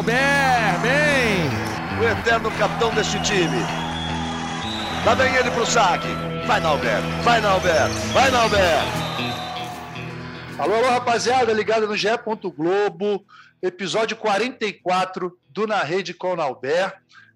[0.00, 1.50] Albert, bem!
[2.00, 3.58] O eterno capitão deste time.
[5.04, 6.08] Lá vem ele pro saque.
[6.46, 8.78] Vai, Nalber, vai, Nalber, vai, Nalber.
[10.58, 12.08] Alô, alô, rapaziada, ligado no GE.
[12.56, 13.22] Globo,
[13.62, 16.94] episódio 44 do Na Rede com o Nalber.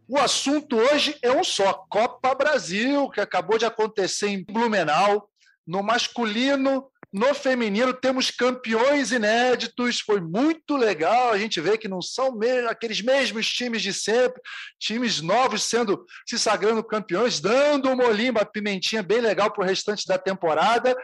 [0.08, 5.28] O assunto hoje é um só: Copa Brasil, que acabou de acontecer em Blumenau.
[5.66, 10.00] No masculino, no feminino, temos campeões inéditos.
[10.00, 11.30] Foi muito legal.
[11.30, 12.36] A gente vê que não são
[12.68, 14.42] aqueles mesmos times de sempre,
[14.80, 20.04] times novos sendo se sagrando campeões, dando uma olimba, pimentinha bem legal para o restante
[20.08, 20.96] da temporada.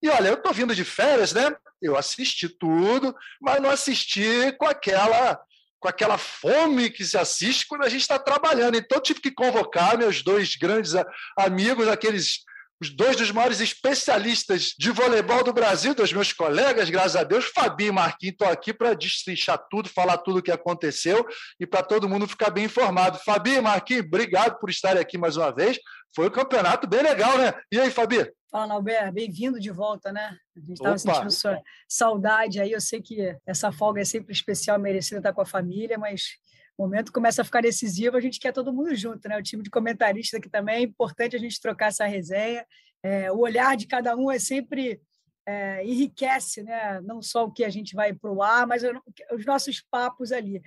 [0.00, 1.52] E olha, eu estou vindo de férias, né?
[1.82, 5.40] Eu assisti tudo, mas não assisti com aquela
[5.80, 8.76] com aquela fome que se assiste quando a gente está trabalhando.
[8.76, 10.92] Então, tive que convocar meus dois grandes
[11.36, 12.40] amigos, aqueles
[12.80, 17.46] os dois dos maiores especialistas de voleibol do Brasil, dos meus colegas, graças a Deus,
[17.46, 21.26] Fabi e Marquinhos, estão aqui para destrinchar tudo, falar tudo o que aconteceu
[21.58, 23.18] e para todo mundo ficar bem informado.
[23.24, 25.78] Fabi e Marquinhos, obrigado por estarem aqui mais uma vez.
[26.14, 27.52] Foi um campeonato bem legal, né?
[27.70, 28.30] E aí, Fabi?
[28.50, 30.34] Fala, Albert, bem-vindo de volta, né?
[30.56, 32.72] A gente estava sentindo sua saudade aí.
[32.72, 36.38] Eu sei que essa folga é sempre especial, merecida estar com a família, mas
[36.78, 39.36] o momento começa a ficar decisivo, a gente quer todo mundo junto, né?
[39.36, 42.64] O time de comentaristas aqui também é importante a gente trocar essa resenha.
[43.02, 45.00] É, o olhar de cada um é sempre
[45.44, 47.00] é, enriquece, né?
[47.00, 48.84] Não só o que a gente vai para o ar, mas
[49.32, 50.62] os nossos papos ali.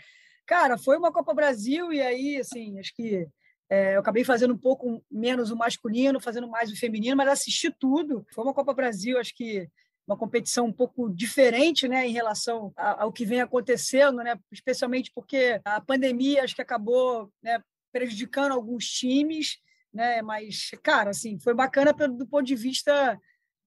[0.46, 3.26] Cara, foi uma Copa Brasil e aí, assim, acho que
[3.70, 7.74] é, eu acabei fazendo um pouco menos o masculino, fazendo mais o feminino, mas assisti
[7.80, 8.26] tudo.
[8.36, 9.66] Foi uma Copa Brasil, acho que
[10.08, 15.62] uma competição um pouco diferente né, em relação ao que vem acontecendo, né, especialmente porque
[15.64, 19.58] a pandemia acho que acabou né, prejudicando alguns times,
[19.94, 23.20] né, mas, cara, assim, foi bacana do ponto de vista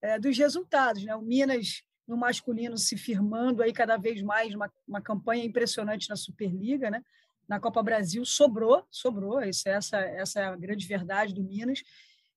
[0.03, 1.05] é, dos resultados.
[1.05, 1.15] Né?
[1.15, 6.17] O Minas, no masculino, se firmando aí cada vez mais, uma, uma campanha impressionante na
[6.17, 7.03] Superliga, né?
[7.49, 11.83] na Copa Brasil sobrou, sobrou, essa, essa é a grande verdade do Minas.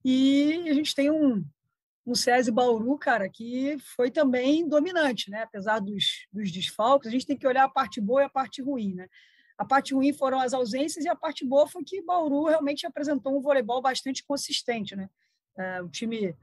[0.03, 1.43] E a gente tem um,
[2.07, 5.43] um SESI Bauru, cara, que foi também dominante, né?
[5.43, 7.09] apesar dos, dos desfalques.
[7.09, 8.93] A gente tem que olhar a parte boa e a parte ruim.
[8.93, 9.09] Né?
[9.57, 13.37] A parte ruim foram as ausências e a parte boa foi que Bauru realmente apresentou
[13.37, 14.95] um voleibol bastante consistente.
[14.95, 15.09] Né?
[15.57, 16.33] É, o time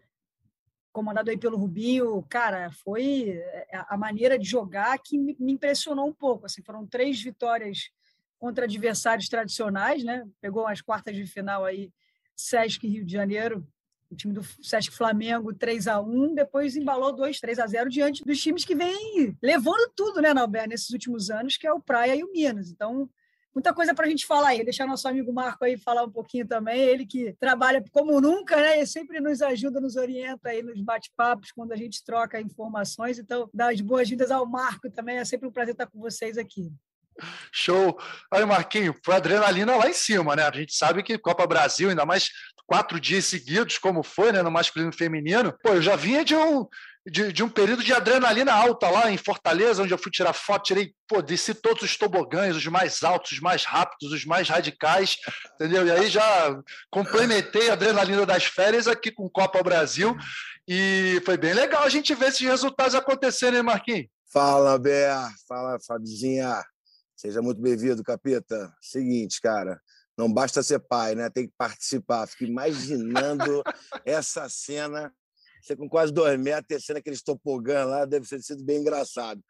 [0.93, 6.13] comandado aí pelo Rubinho, cara, foi é, a maneira de jogar que me impressionou um
[6.13, 6.45] pouco.
[6.45, 7.91] Assim, foram três vitórias
[8.39, 10.29] contra adversários tradicionais, né?
[10.43, 11.91] Pegou as quartas de final aí,
[12.37, 13.67] Sesc Rio de Janeiro,
[14.15, 18.25] o time do Sesc Flamengo 3 a 1 depois embalou 2 3 a 0 diante
[18.25, 22.15] dos times que vêm levando tudo, né, Nalber, nesses últimos anos, que é o Praia
[22.15, 22.71] e o Minas.
[22.71, 23.09] Então,
[23.55, 24.65] muita coisa para a gente falar aí.
[24.65, 26.81] Deixar nosso amigo Marco aí falar um pouquinho também.
[26.81, 28.81] Ele que trabalha como nunca, né?
[28.81, 33.19] E sempre nos ajuda, nos orienta aí nos bate-papos quando a gente troca informações.
[33.19, 35.19] Então, dá as boas-vindas ao Marco também.
[35.19, 36.73] É sempre um prazer estar com vocês aqui.
[37.53, 37.97] Show.
[38.33, 40.43] Aí, Marquinho, foi adrenalina lá em cima, né?
[40.43, 42.31] A gente sabe que Copa Brasil, ainda mais
[42.67, 44.43] quatro dias seguidos, como foi, né?
[44.43, 45.57] No masculino e feminino.
[45.63, 46.67] Pô, eu já vinha de um,
[47.07, 50.65] de, de, um período de adrenalina alta lá em Fortaleza, onde eu fui tirar foto,
[50.65, 55.17] tirei, pô, desci todos os tobogãs, os mais altos, os mais rápidos, os mais radicais,
[55.55, 55.87] entendeu?
[55.87, 56.59] E aí já
[56.91, 60.17] complementei a adrenalina das férias aqui com Copa Brasil.
[60.67, 64.07] E foi bem legal a gente ver esses resultados acontecerem, hein, Marquinhos?
[64.33, 65.15] Fala, Ber.
[65.47, 66.65] Fala, Fabizinha.
[67.15, 68.73] Seja muito bem-vindo, Capita.
[68.81, 69.81] Seguinte, cara,
[70.17, 71.29] não basta ser pai, né?
[71.29, 72.27] Tem que participar.
[72.27, 73.63] Fico imaginando
[74.05, 75.13] essa cena.
[75.61, 79.41] Você com quase dois metros, tecendo aqueles topogã lá, deve ter sido bem engraçado.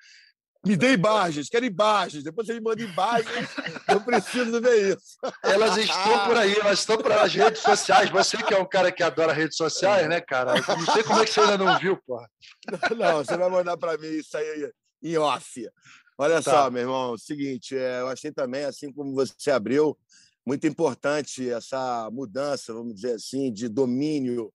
[0.65, 2.25] Me dê imagens, quero imagens.
[2.25, 3.49] Depois você me manda imagens.
[3.87, 5.19] Eu preciso ver isso.
[5.43, 8.09] Elas estão por aí, elas estão para as redes sociais.
[8.09, 10.55] Você que é um cara que adora redes sociais, né, cara?
[10.55, 12.31] não sei como é que você ainda não viu, porra.
[12.97, 15.69] Não, você vai mandar para mim isso aí em off.
[16.17, 16.51] Olha tá.
[16.51, 19.99] só, meu irmão, é o seguinte, é, eu achei também, assim como você abriu,
[20.47, 24.53] muito importante essa mudança, vamos dizer assim, de domínio,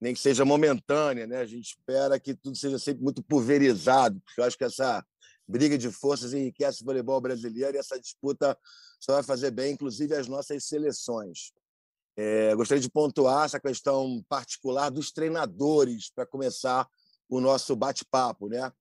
[0.00, 1.38] nem que seja momentânea, né?
[1.38, 5.04] A gente espera que tudo seja sempre muito pulverizado, porque eu acho que essa
[5.46, 8.58] briga de forças enriquece o voleibol brasileiro e essa disputa
[8.98, 11.52] só vai fazer bem, inclusive, as nossas seleções.
[12.16, 16.86] É, gostaria de pontuar essa questão particular dos treinadores para começar
[17.28, 18.72] o nosso bate-papo, né?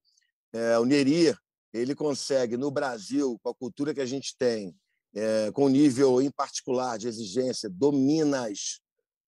[0.52, 1.34] É, o Neri
[1.74, 4.76] ele consegue, no Brasil, com a cultura que a gente tem,
[5.14, 8.80] é, com nível em particular de exigência do Minas,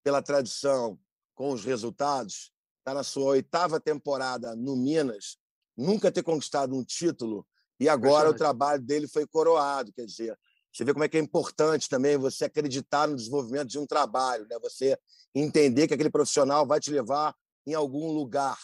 [0.03, 1.00] pela tradição,
[1.35, 5.38] com os resultados, está na sua oitava temporada no Minas,
[5.75, 7.45] nunca ter conquistado um título,
[7.80, 9.91] e agora o trabalho dele foi coroado.
[9.94, 10.38] Quer dizer,
[10.71, 14.47] você vê como é que é importante também você acreditar no desenvolvimento de um trabalho,
[14.50, 14.57] né?
[14.62, 14.97] você
[15.33, 18.57] entender que aquele profissional vai te levar em algum lugar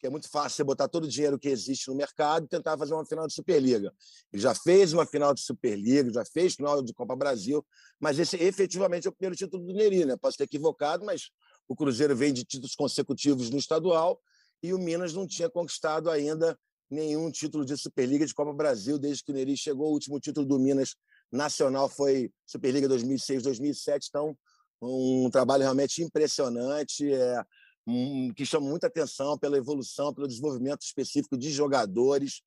[0.00, 2.76] porque é muito fácil você botar todo o dinheiro que existe no mercado e tentar
[2.78, 3.92] fazer uma final de Superliga.
[4.32, 7.64] Ele já fez uma final de Superliga, já fez final de Copa Brasil,
[8.00, 10.16] mas esse efetivamente é o primeiro título do Neri, né?
[10.16, 11.30] Posso ter equivocado, mas
[11.68, 14.18] o Cruzeiro vem de títulos consecutivos no estadual
[14.62, 16.58] e o Minas não tinha conquistado ainda
[16.90, 19.88] nenhum título de Superliga de Copa Brasil desde que o Neri chegou.
[19.88, 20.96] O último título do Minas
[21.30, 24.34] nacional foi Superliga 2006-2007, então
[24.82, 27.44] um trabalho realmente impressionante, é,
[28.34, 32.42] que chama muita atenção pela evolução, pelo desenvolvimento específico de jogadores.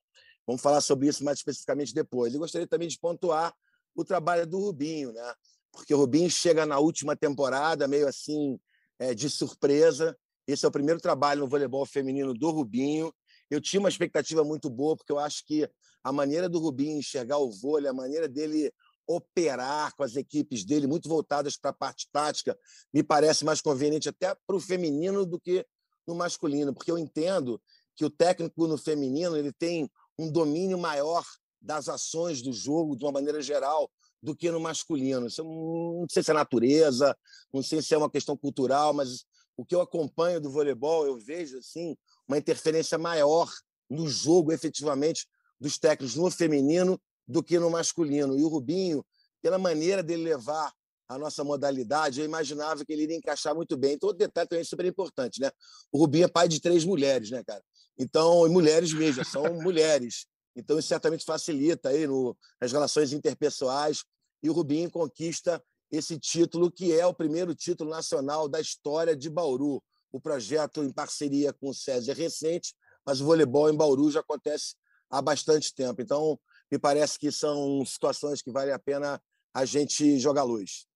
[0.46, 2.34] Vamos falar sobre isso mais especificamente depois.
[2.34, 3.54] E gostaria também de pontuar
[3.94, 5.34] o trabalho do Rubinho, né?
[5.74, 8.58] porque o Rubinho chega na última temporada meio assim
[8.98, 10.16] é, de surpresa.
[10.46, 13.12] Esse é o primeiro trabalho no voleibol feminino do Rubinho.
[13.50, 15.68] Eu tinha uma expectativa muito boa, porque eu acho que
[16.02, 18.72] a maneira do Rubinho enxergar o vôlei, a maneira dele
[19.06, 22.58] operar com as equipes dele, muito voltadas para a parte tática,
[22.92, 25.66] me parece mais conveniente até para o feminino do que
[26.06, 27.60] no masculino, porque eu entendo
[27.96, 31.24] que o técnico no feminino ele tem um domínio maior
[31.60, 33.90] das ações do jogo de uma maneira geral
[34.22, 35.26] do que no masculino.
[35.26, 37.16] Isso não sei se é natureza,
[37.52, 39.24] não sei se é uma questão cultural, mas
[39.56, 41.96] o que eu acompanho do voleibol, eu vejo assim
[42.26, 43.50] uma interferência maior
[43.88, 45.26] no jogo, efetivamente,
[45.60, 48.38] dos técnicos no feminino do que no masculino.
[48.38, 49.04] E o Rubinho,
[49.42, 50.72] pela maneira dele levar
[51.08, 53.94] a nossa modalidade, eu imaginava que ele iria encaixar muito bem.
[53.94, 55.50] Então, o detalhe também é super importante, né?
[55.92, 57.62] O Rubinho é pai de três mulheres, né, cara?
[57.98, 60.26] Então, mulheres mesmo, são mulheres.
[60.56, 64.04] Então, isso certamente facilita aí no, nas relações interpessoais.
[64.42, 69.28] E o Rubinho conquista esse título, que é o primeiro título nacional da história de
[69.30, 69.82] Bauru.
[70.12, 72.74] O projeto em parceria com o SESI é recente,
[73.04, 74.74] mas o voleibol em Bauru já acontece
[75.10, 76.00] há bastante tempo.
[76.00, 76.38] Então,
[76.74, 79.22] me parece que são situações que vale a pena
[79.54, 80.86] a gente jogar luz.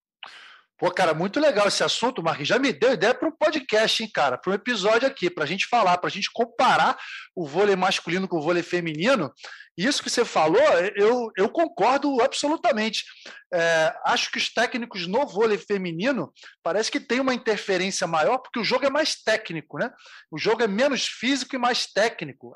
[0.76, 2.48] Pô, cara, muito legal esse assunto, Marquinhos.
[2.48, 4.38] Já me deu ideia para um podcast, hein, cara?
[4.38, 6.96] Para um episódio aqui, para a gente falar, para a gente comparar
[7.34, 9.32] o vôlei masculino com o vôlei feminino.
[9.76, 10.60] Isso que você falou,
[10.96, 13.04] eu, eu concordo absolutamente.
[13.52, 16.32] É, acho que os técnicos no vôlei feminino
[16.62, 19.90] parece que tem uma interferência maior, porque o jogo é mais técnico, né?
[20.30, 22.52] O jogo é menos físico e mais técnico.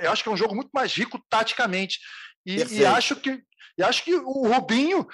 [0.00, 1.98] Eu acho que é um jogo muito mais rico taticamente.
[2.46, 3.42] E, e, acho que
[3.78, 5.06] e acho que o Rubinho,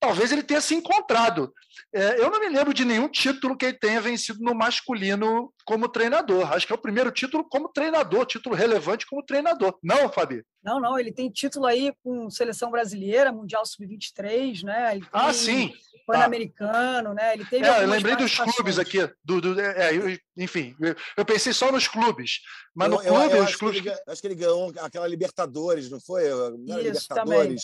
[0.00, 1.52] talvez ele tenha se encontrado.
[1.92, 5.88] É, eu não me lembro de nenhum título que ele tenha vencido no masculino como
[5.88, 6.52] treinador.
[6.52, 9.78] Acho que é o primeiro título como treinador, título relevante como treinador.
[9.82, 10.42] Não, Fabi?
[10.62, 10.98] Não, não.
[10.98, 15.00] Ele tem título aí com seleção brasileira, Mundial Sub-23, né?
[15.12, 15.72] ah, sim.
[16.06, 17.34] Pan-Americano, né?
[17.34, 18.98] Ele teve é, eu lembrei dos clubes aqui.
[19.24, 20.74] Do, do é, eu, enfim,
[21.16, 22.40] eu pensei só nos clubes.
[22.74, 23.80] Mas eu, no clube, eu, os clubes.
[23.80, 26.28] Que ele, acho que ele ganhou aquela Libertadores, não foi?
[26.28, 27.06] Não Isso, Libertadores.
[27.14, 27.56] Também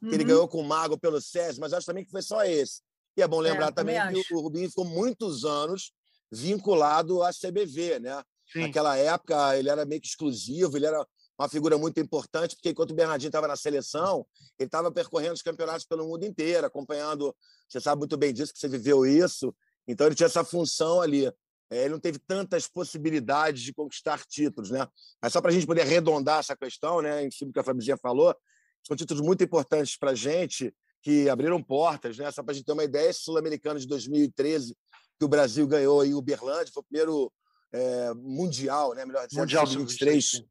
[0.00, 0.28] que ele uhum.
[0.28, 2.80] ganhou com o Mago pelo SES, mas acho também que foi só esse.
[3.16, 5.92] E é bom é, lembrar é, também, que o Rubinho ficou muitos anos
[6.30, 8.22] vinculado à CBV, né?
[8.52, 8.60] Sim.
[8.62, 11.04] Naquela época, ele era meio que exclusivo, ele era
[11.38, 14.26] uma figura muito importante, porque enquanto o Bernardinho estava na seleção,
[14.58, 17.34] ele estava percorrendo os campeonatos pelo mundo inteiro, acompanhando.
[17.68, 19.54] Você sabe muito bem disso, que você viveu isso.
[19.86, 21.26] Então, ele tinha essa função ali.
[21.68, 24.86] É, ele não teve tantas possibilidades de conquistar títulos, né?
[25.20, 27.64] Mas só para a gente poder arredondar essa questão, né, em cima do que a
[27.64, 28.34] Fabizinha falou,
[28.86, 30.72] são títulos muito importantes para a gente,
[31.02, 32.30] que abriram portas, né?
[32.30, 34.76] Só para a gente ter uma ideia, esse Sul-Americano de 2013,
[35.18, 37.32] que o Brasil ganhou em Uberlândia, foi o primeiro
[37.72, 39.04] é, mundial, né?
[39.04, 40.44] Melhor dizendo, mundial 2023,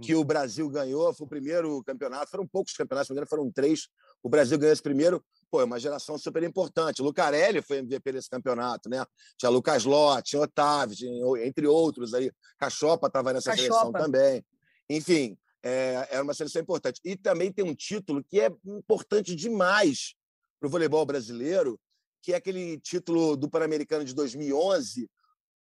[0.00, 3.28] que o Brasil ganhou, foi o primeiro campeonato, foram poucos campeonatos, se não me engano,
[3.28, 3.88] foram três.
[4.22, 7.02] O Brasil ganhou esse primeiro, pô, é uma geração super importante.
[7.02, 9.04] Lucarelli foi MVP desse campeonato, né?
[9.36, 12.32] Tinha Lucas Ló, tinha Otávio, tinha, entre outros aí.
[12.58, 13.74] Cachopa estava nessa Cachopa.
[13.74, 14.44] seleção também.
[14.88, 17.00] Enfim, é, era uma seleção importante.
[17.04, 20.14] E também tem um título que é importante demais
[20.58, 21.80] para o voleibol brasileiro,
[22.22, 25.08] que é aquele título do Pan-Americano de 2011,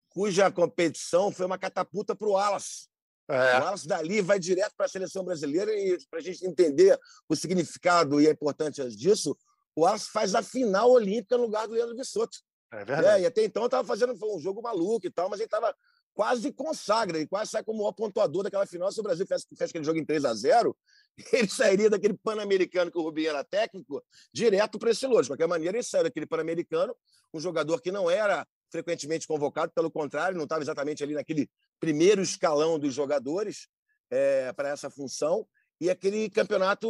[0.10, 2.88] cuja competição foi uma catapulta para o Wallace.
[3.28, 3.58] É.
[3.58, 6.98] O Wallace dali vai direto para a seleção brasileira e para a gente entender
[7.28, 9.38] o significado e a importância disso,
[9.76, 12.38] o Wallace faz a final olímpica no lugar do Leandro Bissoto.
[12.72, 13.08] É verdade.
[13.08, 15.76] É, e até então estava fazendo um jogo maluco e tal, mas ele estava
[16.16, 18.92] quase consagra, ele quase sai como o pontuador daquela final.
[18.92, 20.76] Se o Brasil fez aquele jogo em 3 a 0
[21.34, 24.04] ele sairia daquele Pan-Americano que o Rubinho era técnico
[24.34, 25.24] direto para esse lote.
[25.24, 26.96] De qualquer maneira, ele saiu daquele Pan-Americano,
[27.34, 32.22] um jogador que não era frequentemente convocado, pelo contrário, não estava exatamente ali naquele primeiro
[32.22, 33.68] escalão dos jogadores
[34.10, 35.46] é, para essa função.
[35.80, 36.88] E aquele campeonato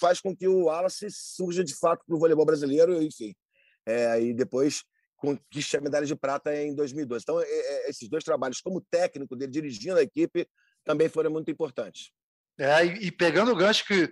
[0.00, 3.34] faz com que o Wallace surja de fato para o voleibol brasileiro, enfim.
[3.86, 4.82] É, e depois
[5.20, 7.22] conquista a medalha de prata em 2012.
[7.22, 10.48] Então, é, é, esses dois trabalhos, como técnico dele, dirigindo a equipe,
[10.84, 12.10] também foram muito importantes.
[12.58, 14.10] É, e, pegando o gancho que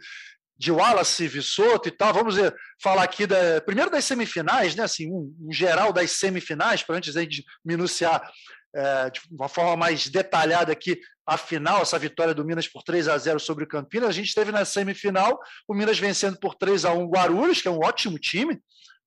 [0.57, 5.09] de Wallace, Vissoto e tal, vamos ver, falar aqui da, primeiro das semifinais, né, assim,
[5.11, 8.29] um, um geral das semifinais, para antes de minuciar
[8.75, 13.07] é, de uma forma mais detalhada aqui a final, essa vitória do Minas por 3
[13.09, 14.09] a 0 sobre o Campinas.
[14.09, 17.69] A gente teve na semifinal o Minas vencendo por 3 a 1 o Guarulhos, que
[17.69, 18.61] é um ótimo time,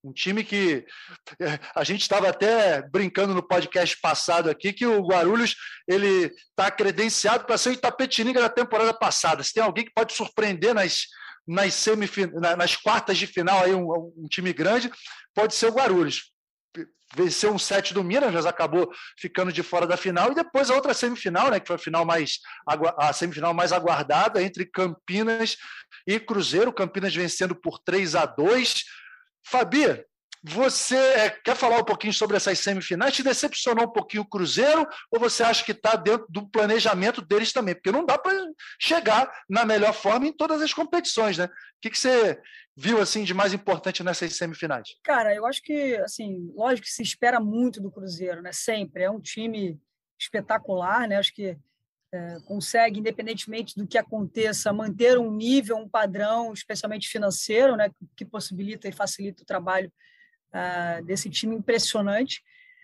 [0.04, 0.86] um time que
[1.40, 5.56] é, a gente estava até brincando no podcast passado aqui que o Guarulhos
[5.88, 9.44] ele está credenciado para ser o Itapetininga da temporada passada.
[9.44, 11.06] Se tem alguém que pode surpreender nas,
[11.48, 12.28] nas, semifin...
[12.58, 14.92] nas quartas de final aí um, um time grande,
[15.36, 16.32] pode ser o Guarulhos.
[17.14, 18.90] Venceu um set do Minas, mas acabou
[19.20, 22.06] ficando de fora da final, e depois a outra semifinal, né, que foi a final
[22.06, 22.40] mais
[22.98, 25.58] a semifinal mais aguardada entre Campinas
[26.08, 28.86] e Cruzeiro, Campinas vencendo por 3 a 2
[29.44, 30.06] Fabi,
[30.44, 33.14] você é, quer falar um pouquinho sobre essas semifinais?
[33.14, 37.54] Te decepcionou um pouquinho o Cruzeiro ou você acha que está dentro do planejamento deles
[37.54, 37.76] também?
[37.76, 38.34] Porque não dá para
[38.80, 41.46] chegar na melhor forma em todas as competições, né?
[41.46, 41.50] O
[41.82, 42.42] que, que você
[42.76, 44.90] viu assim de mais importante nessas semifinais?
[45.04, 48.52] Cara, eu acho que, assim, lógico que se espera muito do Cruzeiro, né?
[48.52, 49.04] Sempre.
[49.04, 49.80] É um time
[50.20, 51.18] espetacular, né?
[51.18, 51.56] Acho que
[52.46, 58.88] consegue, independentemente do que aconteça, manter um nível, um padrão, especialmente financeiro, né, que possibilita
[58.88, 59.92] e facilita o trabalho
[60.54, 62.44] uh, desse time impressionante.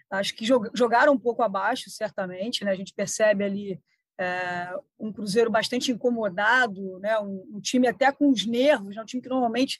[0.09, 2.63] Acho que jogaram um pouco abaixo, certamente.
[2.63, 2.71] Né?
[2.71, 7.19] A gente percebe ali uh, um Cruzeiro bastante incomodado, né?
[7.19, 9.01] Um, um, time até com os nervos, né?
[9.01, 9.79] um time que normalmente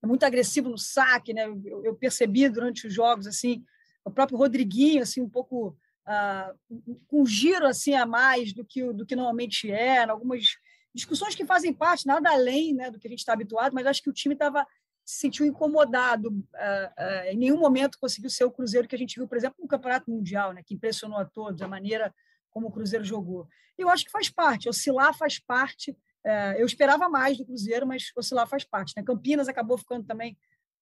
[0.00, 1.34] é muito agressivo no saque.
[1.34, 1.44] Né?
[1.46, 3.64] Eu, eu percebi durante os jogos assim
[4.04, 9.06] o próprio Rodriguinho assim um pouco uh, com giro assim a mais do que do
[9.06, 10.56] que normalmente é, algumas
[10.94, 14.02] discussões que fazem parte nada além né, do que a gente está habituado, mas acho
[14.02, 14.66] que o time estava
[15.04, 19.16] se sentiu incomodado, uh, uh, em nenhum momento conseguiu ser o Cruzeiro que a gente
[19.16, 22.14] viu, por exemplo, no Campeonato Mundial, né, que impressionou a todos a maneira
[22.50, 23.46] como o Cruzeiro jogou.
[23.76, 25.90] Eu acho que faz parte, oscilar faz parte.
[25.90, 28.94] Uh, eu esperava mais do Cruzeiro, mas oscilar faz parte.
[28.96, 29.02] Né?
[29.02, 30.38] Campinas acabou ficando também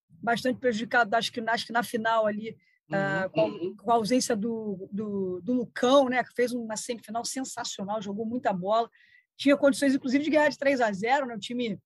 [0.09, 2.57] bastante prejudicado, acho que, acho que na final ali
[2.93, 7.25] Uh, com, a, com, a, ausência do, do, do, Lucão, né, que fez uma semifinal
[7.25, 8.91] sensacional, jogou muita bola,
[9.37, 11.81] tinha condições, inclusive, de ganhar de 3 a 0 né, o time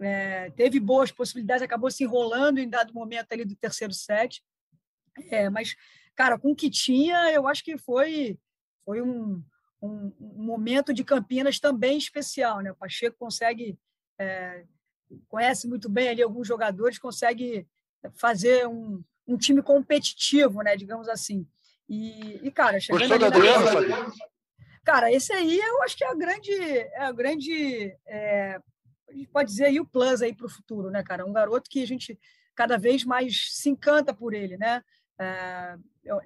[0.00, 4.42] é, teve boas possibilidades, acabou se enrolando em dado momento ali do terceiro set,
[5.30, 5.74] é, mas,
[6.14, 8.38] cara, com o que tinha, eu acho que foi,
[8.84, 9.42] foi um,
[9.80, 13.78] um, um momento de Campinas também especial, né, o Pacheco consegue,
[14.18, 14.64] é,
[15.26, 17.66] conhece muito bem ali alguns jogadores, consegue
[18.14, 19.02] fazer um
[19.32, 21.46] um time competitivo, né, digamos assim.
[21.88, 23.92] E, e cara, chegando Gostou do Adriano, Fabi?
[24.84, 28.60] Cara, esse aí eu acho que é a grande, é a grande, é,
[29.08, 31.26] a gente pode dizer aí o plus aí para o futuro, né, cara?
[31.26, 32.18] Um garoto que a gente
[32.54, 34.82] cada vez mais se encanta por ele, né?
[35.18, 35.76] É,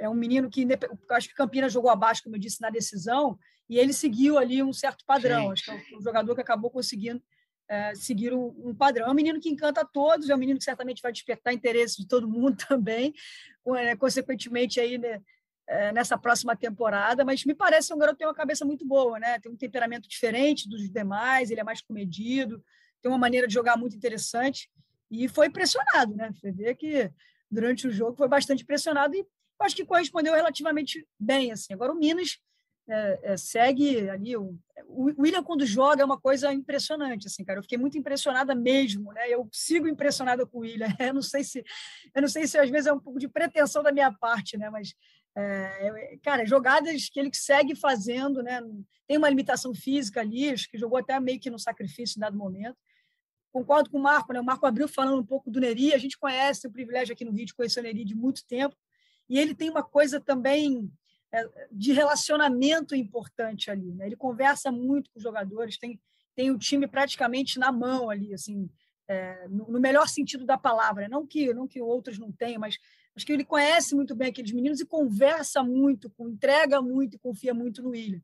[0.01, 0.67] é um menino que
[1.11, 4.73] acho que Campinas jogou abaixo, como eu disse, na decisão, e ele seguiu ali um
[4.73, 5.47] certo padrão.
[5.47, 5.53] Sim.
[5.53, 7.23] Acho que é um jogador que acabou conseguindo
[7.69, 9.07] é, seguir um, um, padrão.
[9.07, 11.97] É um menino que encanta a todos, é um menino que certamente vai despertar interesse
[11.97, 13.15] de todo mundo também,
[13.77, 15.21] é, consequentemente aí né,
[15.67, 19.19] é, nessa próxima temporada, mas me parece um garoto que tem uma cabeça muito boa,
[19.19, 19.39] né?
[19.41, 22.63] Tem um temperamento diferente dos demais, ele é mais comedido,
[23.01, 24.71] tem uma maneira de jogar muito interessante
[25.11, 26.31] e foi impressionado, né?
[26.33, 27.11] Você vê que
[27.51, 29.27] durante o jogo foi bastante impressionado e
[29.61, 31.73] acho que correspondeu relativamente bem, assim.
[31.73, 32.39] Agora o Minas
[32.89, 34.37] é, é, segue ali.
[34.37, 37.59] O, o, William, quando joga, é uma coisa impressionante, assim, cara.
[37.59, 39.29] Eu fiquei muito impressionada mesmo, né?
[39.29, 40.89] Eu sigo impressionada com o William.
[41.01, 41.65] Eu não sei se,
[42.15, 44.69] eu não sei se às vezes é um pouco de pretensão da minha parte, né?
[44.71, 44.95] Mas,
[45.37, 48.61] é, cara, jogadas que ele segue fazendo, né?
[49.07, 52.37] Tem uma limitação física ali, acho que jogou até meio que no sacrifício em dado
[52.37, 52.77] momento.
[53.53, 54.41] Concordo com o Marco, né?
[54.41, 55.95] O Marco abriu falando um pouco do Neri.
[55.95, 58.77] A gente conhece, o privilégio aqui no vídeo de conhecer o Neri de muito tempo.
[59.29, 60.91] E ele tem uma coisa também
[61.71, 63.93] de relacionamento importante ali.
[63.95, 64.07] Né?
[64.07, 66.01] Ele conversa muito com os jogadores, tem,
[66.35, 68.69] tem o time praticamente na mão ali, assim,
[69.09, 71.09] é, no, no, melhor sentido da palavra.
[71.09, 72.79] Não que, não que outros não tenham, mas
[73.17, 77.55] acho que ele conhece muito bem aqueles meninos e conversa muito, entrega muito e confia
[77.55, 78.21] muito no William.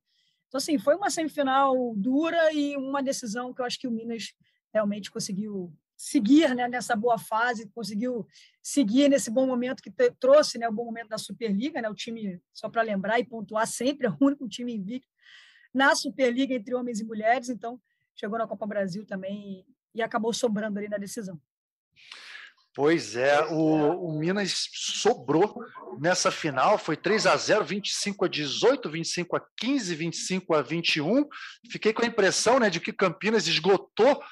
[0.49, 4.35] Então, assim, foi uma semifinal dura e uma decisão que eu acho que o Minas
[4.73, 8.27] realmente conseguiu seguir né, nessa boa fase, conseguiu
[8.63, 12.41] seguir nesse bom momento que trouxe né, o bom momento da Superliga, né, o time,
[12.55, 15.07] só para lembrar e pontuar sempre, é o único time invicto
[15.75, 17.79] na Superliga entre homens e mulheres, então
[18.17, 21.39] chegou na Copa Brasil também e, e acabou sobrando ali na decisão.
[22.75, 25.63] Pois é, o, o, Minas sobrou
[25.99, 31.29] nessa final, foi 3 a 0, 25 a 18, 25 a 15, 25 a 21.
[31.71, 34.23] Fiquei com a impressão né, de que Campinas esgotou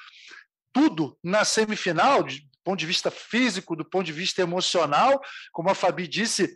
[0.73, 2.33] tudo na semifinal, do
[2.63, 5.21] ponto de vista físico, do ponto de vista emocional.
[5.51, 6.55] Como a Fabi disse,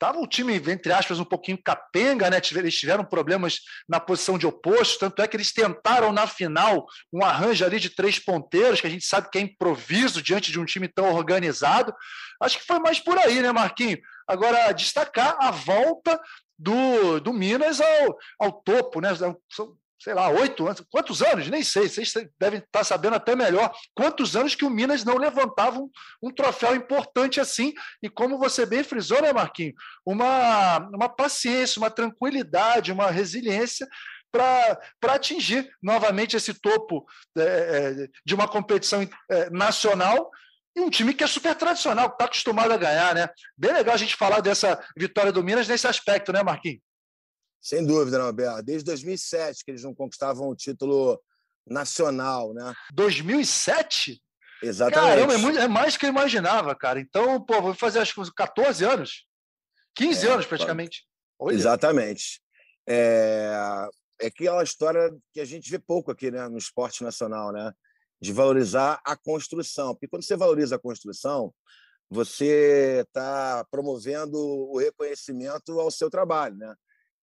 [0.00, 2.40] estava o time, entre aspas, um pouquinho capenga, né?
[2.52, 7.22] Eles tiveram problemas na posição de oposto, tanto é que eles tentaram na final um
[7.22, 10.64] arranjo ali de três ponteiros, que a gente sabe que é improviso diante de um
[10.64, 11.94] time tão organizado.
[12.40, 13.98] Acho que foi mais por aí, né, Marquinho?
[14.26, 16.18] Agora, destacar a volta
[16.58, 19.14] do, do Minas ao, ao topo, né?
[19.50, 21.48] São, sei lá, oito anos, quantos anos?
[21.48, 25.78] Nem sei, vocês devem estar sabendo até melhor quantos anos que o Minas não levantava
[25.78, 25.90] um,
[26.22, 29.74] um troféu importante assim, e como você bem frisou, né, Marquinho?
[30.04, 33.86] Uma, uma paciência, uma tranquilidade, uma resiliência
[34.32, 37.04] para atingir novamente esse topo
[37.36, 40.30] é, é, de uma competição é, nacional
[40.74, 43.28] e um time que é super tradicional, que está acostumado a ganhar, né?
[43.56, 46.80] Bem legal a gente falar dessa vitória do Minas nesse aspecto, né, Marquinhos?
[47.60, 48.62] Sem dúvida, não, Alberto.
[48.62, 51.20] Desde 2007 que eles não conquistavam o título
[51.66, 52.72] nacional, né?
[52.92, 54.20] 2007?
[54.62, 55.08] Exatamente.
[55.08, 57.00] Caramba, é, muito, é mais que eu imaginava, cara.
[57.00, 59.26] Então, pô, vou fazer acho que 14 anos.
[59.94, 61.06] 15 é, anos, praticamente.
[61.38, 61.54] Olha.
[61.54, 62.42] Exatamente.
[62.88, 63.88] É,
[64.20, 67.72] é aquela história que a gente vê pouco aqui né, no esporte nacional, né?
[68.20, 69.94] De valorizar a construção.
[69.94, 71.54] Porque quando você valoriza a construção,
[72.10, 76.74] você está promovendo o reconhecimento ao seu trabalho, né?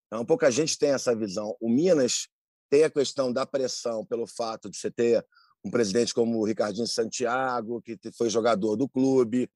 [0.08, 1.54] Então, pouca gente tem essa visão.
[1.60, 2.28] O Minas
[2.70, 5.24] tem a questão da pressão pelo fato de você ter
[5.64, 9.50] um presidente como o Ricardinho Santiago, que foi jogador do clube.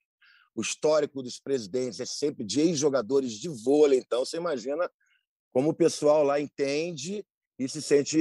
[0.54, 3.98] O histórico dos presidentes é sempre de ex-jogadores de vôlei.
[3.98, 4.90] Então, você imagina
[5.52, 7.24] como o pessoal lá entende
[7.58, 8.18] e se sente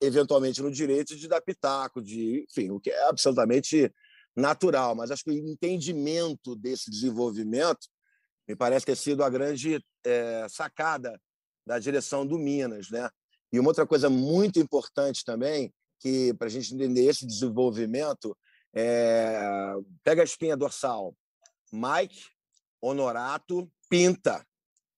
[0.00, 3.92] eventualmente no direito de dar pitaco, de, enfim, o que é absolutamente
[4.36, 4.94] natural.
[4.94, 7.88] Mas acho que o entendimento desse desenvolvimento
[8.46, 11.20] me parece ter sido a grande é, sacada
[11.66, 13.08] da direção do Minas, né?
[13.52, 18.36] E uma outra coisa muito importante também, que para a gente entender esse desenvolvimento,
[18.74, 19.74] é...
[20.02, 21.14] pega a espinha dorsal,
[21.72, 22.24] Mike,
[22.80, 24.44] Honorato, Pinta,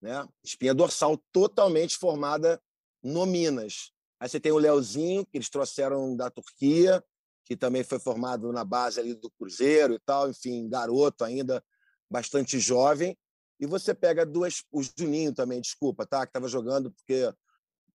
[0.00, 0.26] né?
[0.42, 2.60] Espinha dorsal totalmente formada
[3.02, 3.90] no Minas.
[4.20, 7.02] Aí você tem o Leozinho, que eles trouxeram da Turquia,
[7.44, 11.62] que também foi formado na base ali do Cruzeiro e tal, enfim, garoto ainda,
[12.10, 13.16] bastante jovem.
[13.64, 14.62] E você pega duas.
[14.70, 16.20] O Juninho também, desculpa, tá?
[16.26, 17.32] Que estava jogando, porque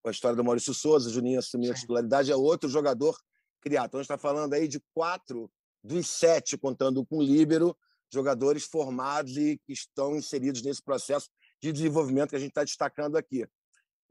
[0.03, 3.15] a história do Maurício Souza, o Juninho assumiu a titularidade, é outro jogador
[3.61, 3.89] criado.
[3.89, 5.51] Então, a gente está falando aí de quatro
[5.83, 7.77] dos sete, contando com o Líbero,
[8.11, 11.29] jogadores formados e que estão inseridos nesse processo
[11.61, 13.47] de desenvolvimento que a gente está destacando aqui.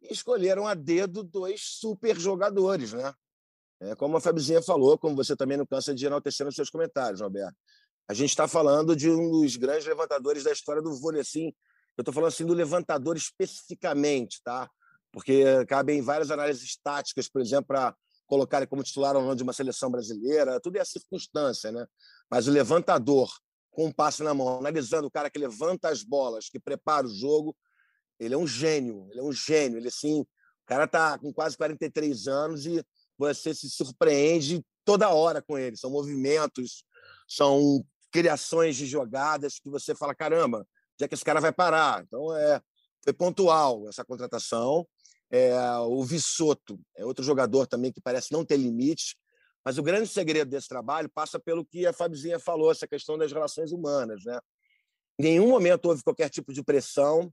[0.00, 3.12] E escolheram a dedo dois super jogadores, né?
[3.80, 7.20] É, como a Fabizinha falou, como você também não cansa de enaltecer nos seus comentários,
[7.20, 7.56] Roberto.
[8.08, 11.52] A gente está falando de um dos grandes levantadores da história do vôlei, assim.
[11.96, 14.70] Eu estou falando assim do levantador especificamente, tá?
[15.12, 17.94] Porque cabem várias análises táticas, por exemplo, para
[18.26, 21.86] colocar ele como titular ou não de uma seleção brasileira, tudo é a circunstância, né?
[22.30, 23.30] Mas o levantador,
[23.70, 27.14] com um passe na mão, analisando o cara que levanta as bolas, que prepara o
[27.14, 27.56] jogo,
[28.18, 30.26] ele é um gênio, ele é um gênio, ele assim, o
[30.66, 32.84] cara está com quase 43 anos e
[33.16, 36.84] você se surpreende toda hora com ele, são movimentos,
[37.26, 40.66] são criações de jogadas que você fala, caramba,
[40.98, 42.02] já é que esse cara vai parar.
[42.02, 42.60] Então, é,
[43.04, 44.86] foi pontual essa contratação.
[45.30, 49.16] É, o Vissoto é outro jogador também que parece não ter limite,
[49.64, 53.30] mas o grande segredo desse trabalho passa pelo que a Fabizinha falou, essa questão das
[53.30, 54.24] relações humanas.
[54.24, 54.38] Né?
[55.18, 57.32] Em nenhum momento houve qualquer tipo de pressão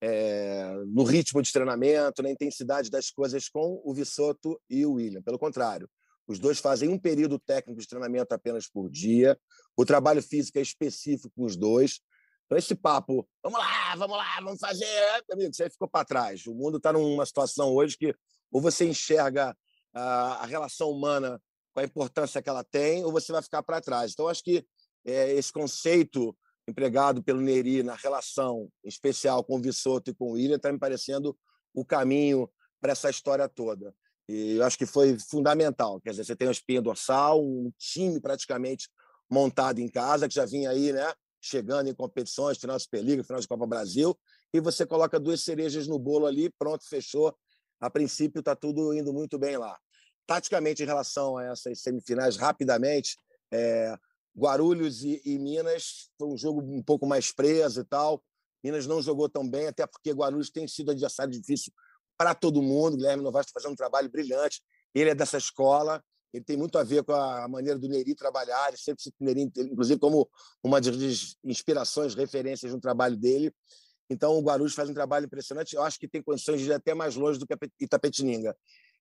[0.00, 5.22] é, no ritmo de treinamento, na intensidade das coisas com o Vissoto e o William.
[5.22, 5.88] Pelo contrário,
[6.26, 9.38] os dois fazem um período técnico de treinamento apenas por dia.
[9.76, 12.00] O trabalho físico é específico com os dois.
[12.44, 16.46] Então, esse papo, vamos lá, vamos lá, vamos fazer, amigo, você ficou para trás.
[16.46, 18.14] O mundo está numa situação hoje que
[18.50, 19.56] ou você enxerga
[19.92, 21.40] a, a, relação humana
[21.74, 24.12] com a importância que ela tem, ou você vai ficar para trás.
[24.12, 24.64] Então, acho que
[25.04, 26.36] é, esse conceito
[26.68, 30.78] empregado pelo Neri na relação especial com o Vissoto e com o William está me
[30.78, 31.36] parecendo
[31.74, 33.94] o caminho para essa história toda.
[34.28, 36.00] E eu acho que foi fundamental.
[36.00, 38.88] Quer dizer, você tem uma espinha dorsal, um time praticamente
[39.30, 41.12] montado em casa, que já vinha aí, né?
[41.40, 44.18] Chegando em competições, final de Superliga, final de Copa Brasil,
[44.52, 47.36] e você coloca duas cerejas no bolo ali, pronto, fechou.
[47.80, 49.78] A princípio está tudo indo muito bem lá.
[50.26, 53.16] Taticamente, em relação a essas semifinais, rapidamente,
[53.52, 53.96] é,
[54.36, 58.22] Guarulhos e, e, Minas foi um jogo um pouco mais preso e tal.
[58.62, 61.72] Minas não jogou tão bem, até porque Guarulhos tem sido adversário difícil
[62.16, 62.96] para todo mundo.
[62.96, 64.62] Guilherme Novaes está fazendo um trabalho brilhante.
[64.94, 66.02] Ele é dessa escola,
[66.32, 68.68] ele tem muito a ver com a maneira do Neri trabalhar.
[68.68, 70.28] Ele sempre cita o Neri, inclusive, como
[70.62, 73.52] uma das inspirações, referências no trabalho dele.
[74.08, 75.74] Então, o Guarulhos faz um trabalho impressionante.
[75.74, 78.56] Eu acho que tem condições de ir até mais longe do que Itapetininga.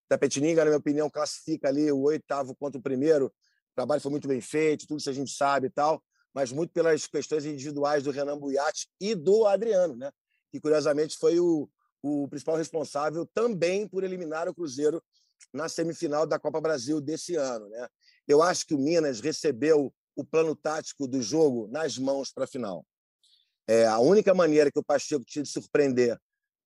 [0.06, 3.28] Itapetininga, na minha opinião, classifica ali o oitavo contra o primeiro.
[3.28, 6.02] O trabalho foi muito bem feito, tudo isso a gente sabe e tal,
[6.34, 10.12] mas muito pelas questões individuais do Renan Buiati e do Adriano, né?
[10.52, 11.70] que curiosamente foi o,
[12.08, 15.02] o principal responsável também por eliminar o Cruzeiro
[15.54, 17.68] na semifinal da Copa Brasil desse ano.
[17.70, 17.88] Né?
[18.28, 22.48] Eu acho que o Minas recebeu o plano tático do jogo nas mãos para a
[22.48, 22.86] final.
[23.68, 26.20] É, a única maneira que o Pacheco tinha de surpreender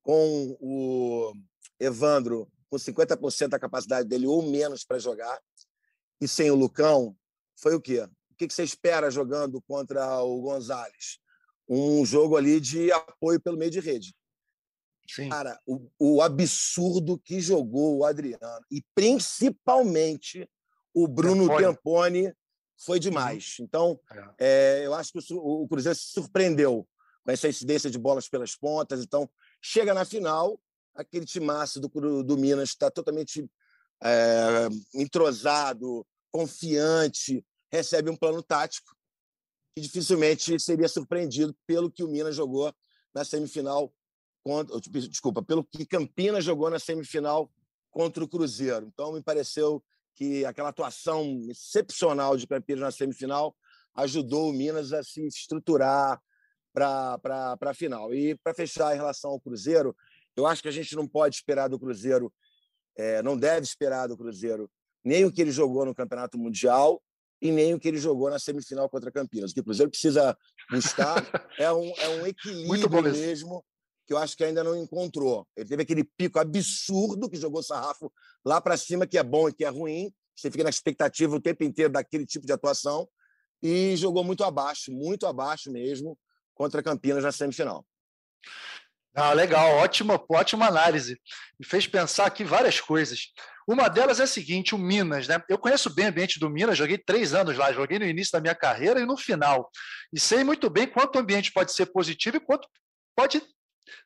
[0.03, 1.33] com o
[1.79, 5.39] Evandro com 50% da capacidade dele ou menos para jogar,
[6.21, 7.15] e sem o Lucão,
[7.55, 8.01] foi o quê?
[8.29, 11.19] O que você espera jogando contra o Gonzalez?
[11.67, 14.13] Um jogo ali de apoio pelo meio de rede.
[15.09, 15.29] Sim.
[15.29, 20.47] Cara, o, o absurdo que jogou o Adriano, e principalmente
[20.93, 21.65] o Bruno Tempone,
[22.23, 22.35] Tempone
[22.77, 23.01] foi uhum.
[23.01, 23.57] demais.
[23.59, 24.33] Então, é.
[24.39, 26.87] É, eu acho que o, o Cruzeiro se surpreendeu
[27.25, 29.03] com essa incidência de bolas pelas pontas.
[29.03, 30.61] Então, chega na final,
[30.93, 33.49] aquele timaço do, do Minas está totalmente
[34.03, 38.95] é, entrosado, confiante, recebe um plano tático
[39.75, 42.73] que dificilmente seria surpreendido pelo que o Minas jogou
[43.13, 43.91] na semifinal
[44.49, 47.51] contra, desculpa, pelo que Campinas jogou na semifinal
[47.91, 48.87] contra o Cruzeiro.
[48.91, 49.83] Então me pareceu
[50.15, 53.55] que aquela atuação excepcional de Campinas na semifinal
[53.93, 56.19] ajudou o Minas a se estruturar
[56.73, 57.19] para
[57.61, 58.11] a final.
[58.11, 59.95] E para fechar em relação ao Cruzeiro,
[60.35, 62.33] eu acho que a gente não pode esperar do Cruzeiro,
[62.97, 64.69] é, não deve esperar do Cruzeiro
[65.03, 67.01] nem o que ele jogou no Campeonato Mundial
[67.39, 69.51] e nem o que ele jogou na semifinal contra Campinas.
[69.51, 70.35] O que o Cruzeiro precisa
[70.71, 71.23] buscar
[71.59, 73.63] é um, é um equilíbrio mesmo
[74.09, 75.47] que eu acho que ainda não encontrou.
[75.55, 78.11] Ele teve aquele pico absurdo que jogou sarrafo
[78.43, 80.11] lá para cima, que é bom e que é ruim.
[80.35, 83.07] Você fica na expectativa o tempo inteiro daquele tipo de atuação
[83.61, 86.17] e jogou muito abaixo, muito abaixo mesmo,
[86.55, 87.85] contra Campinas na semifinal.
[89.13, 91.15] Ah, legal, ótima, ótima análise.
[91.59, 93.27] Me fez pensar aqui várias coisas.
[93.67, 95.39] Uma delas é a seguinte: o Minas, né?
[95.47, 98.41] Eu conheço bem o ambiente do Minas, joguei três anos lá, joguei no início da
[98.41, 99.69] minha carreira e no final.
[100.11, 102.67] E sei muito bem quanto o ambiente pode ser positivo e quanto
[103.15, 103.39] pode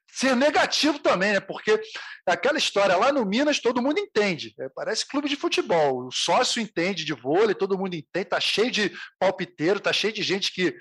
[0.07, 1.39] ser negativo também, né?
[1.39, 1.79] Porque
[2.25, 4.53] aquela história lá no Minas todo mundo entende.
[4.59, 6.07] É, parece clube de futebol.
[6.07, 10.21] O sócio entende de vôlei, todo mundo entende, tá cheio de palpiteiro, tá cheio de
[10.21, 10.75] gente que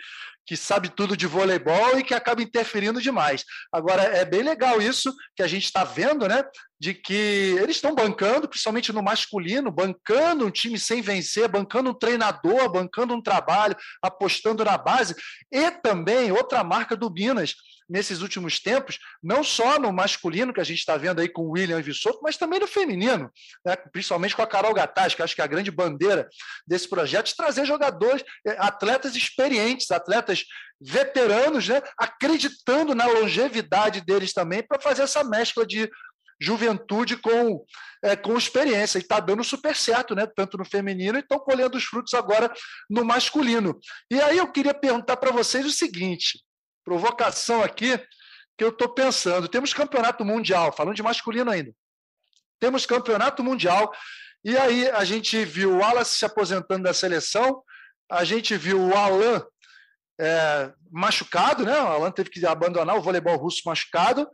[0.45, 3.45] que sabe tudo de voleibol e que acaba interferindo demais.
[3.73, 6.43] Agora, é bem legal isso que a gente está vendo, né?
[6.83, 7.15] De que
[7.61, 13.15] eles estão bancando, principalmente no masculino, bancando um time sem vencer, bancando um treinador, bancando
[13.15, 15.15] um trabalho, apostando na base.
[15.53, 17.55] E também outra marca do Minas
[17.93, 21.51] nesses últimos tempos, não só no masculino, que a gente está vendo aí com o
[21.51, 23.31] William e Vissoto, mas também no feminino,
[23.65, 23.77] né?
[23.93, 26.27] principalmente com a Carol Gataz, que acho que é a grande bandeira
[26.67, 30.45] desse projeto, de trazer jogadores, eh, atletas experientes, atletas
[30.81, 31.83] veteranos, né?
[31.99, 35.89] acreditando na longevidade deles também, para fazer essa mescla de
[36.43, 37.65] juventude com,
[38.03, 38.99] é, com experiência.
[38.99, 40.27] E está dando super certo, né?
[40.27, 42.53] tanto no feminino, e estão colhendo os frutos agora
[42.91, 43.79] no masculino.
[44.11, 46.43] E aí eu queria perguntar para vocês o seguinte:
[46.85, 47.99] provocação aqui
[48.59, 49.49] que eu estou pensando.
[49.49, 51.73] Temos campeonato mundial, falando de masculino ainda.
[52.61, 53.93] Temos campeonato mundial,
[54.45, 57.63] e aí a gente viu o Wallace se aposentando da seleção,
[58.11, 59.45] a gente viu o Alan
[60.21, 61.81] é, machucado, né?
[61.81, 64.29] O Alan teve que abandonar o voleibol russo machucado.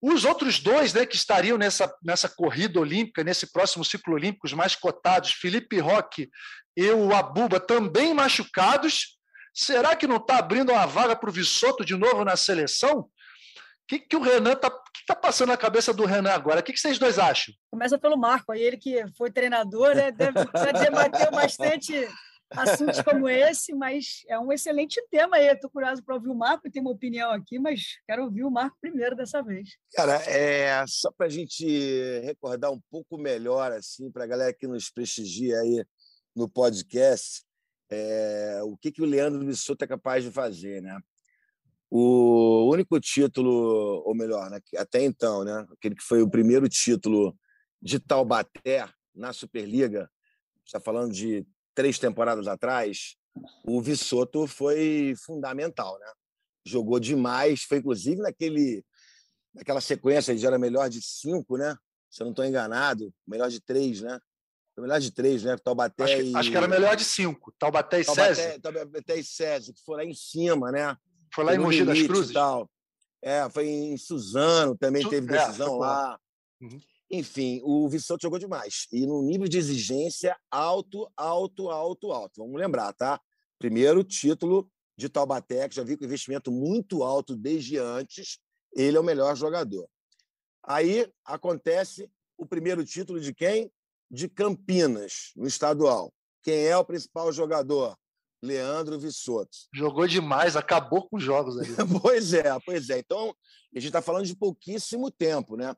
[0.00, 4.52] Os outros dois né, que estariam nessa, nessa corrida olímpica, nesse próximo ciclo olímpico, os
[4.52, 6.28] mais cotados, Felipe Roque
[6.76, 9.16] e o Abuba, também machucados.
[9.54, 13.00] Será que não está abrindo uma vaga para o Vissoto de novo na seleção?
[13.00, 13.08] O
[13.88, 14.70] que, que o Renan está
[15.06, 16.60] tá passando na cabeça do Renan agora?
[16.60, 17.54] O que, que vocês dois acham?
[17.70, 20.10] Começa pelo Marco, aí ele que foi treinador, né?
[20.10, 22.08] Deve, já debateu bastante
[22.50, 25.48] assuntos como esse, mas é um excelente tema aí.
[25.48, 28.76] Estou curioso para ouvir o Marco, tem uma opinião aqui, mas quero ouvir o Marco
[28.80, 29.70] primeiro dessa vez.
[29.94, 31.66] Cara, é só para a gente
[32.22, 35.84] recordar um pouco melhor, assim, para a galera que nos prestigia aí
[36.34, 37.42] no podcast,
[37.90, 40.98] é, o que, que o Leandro Bissoto é capaz de fazer, né?
[41.88, 47.34] O único título, ou melhor, né, até então, né, aquele que foi o primeiro título
[47.80, 50.10] de Taubaté na Superliga,
[50.64, 51.46] está falando de
[51.76, 53.14] três temporadas atrás,
[53.62, 56.10] o Vissoto foi fundamental, né?
[56.64, 58.82] Jogou demais, foi inclusive naquele,
[59.54, 61.76] naquela sequência, ele já era melhor de cinco, né?
[62.10, 64.18] Se eu não estou enganado, melhor de três, né?
[64.74, 65.56] Foi melhor de três, né?
[65.58, 66.36] Taubaté acho, e...
[66.36, 67.52] acho que era melhor de cinco.
[67.58, 70.96] Taubaté e Taubaté, Taubaté e César, que foi lá em cima, né?
[71.34, 72.32] Foi lá em Mogi das Cruzes?
[72.32, 72.70] Tal.
[73.22, 75.10] É, foi em Suzano, também Su...
[75.10, 76.20] teve é, decisão é, lá.
[76.60, 76.80] Uhum.
[77.10, 78.86] Enfim, o Vicente jogou demais.
[78.92, 82.42] E no nível de exigência alto, alto, alto, alto.
[82.42, 83.20] Vamos lembrar, tá?
[83.58, 88.38] Primeiro título de Taubaté, que já vi com investimento muito alto desde antes.
[88.74, 89.88] Ele é o melhor jogador.
[90.64, 93.70] Aí acontece o primeiro título de quem?
[94.10, 96.12] de Campinas, no estadual.
[96.42, 97.96] Quem é o principal jogador?
[98.42, 99.56] Leandro Vissoto.
[99.74, 101.68] Jogou demais, acabou com os jogos ali.
[102.00, 102.98] pois é, pois é.
[102.98, 103.34] Então,
[103.74, 105.74] a gente está falando de pouquíssimo tempo, né?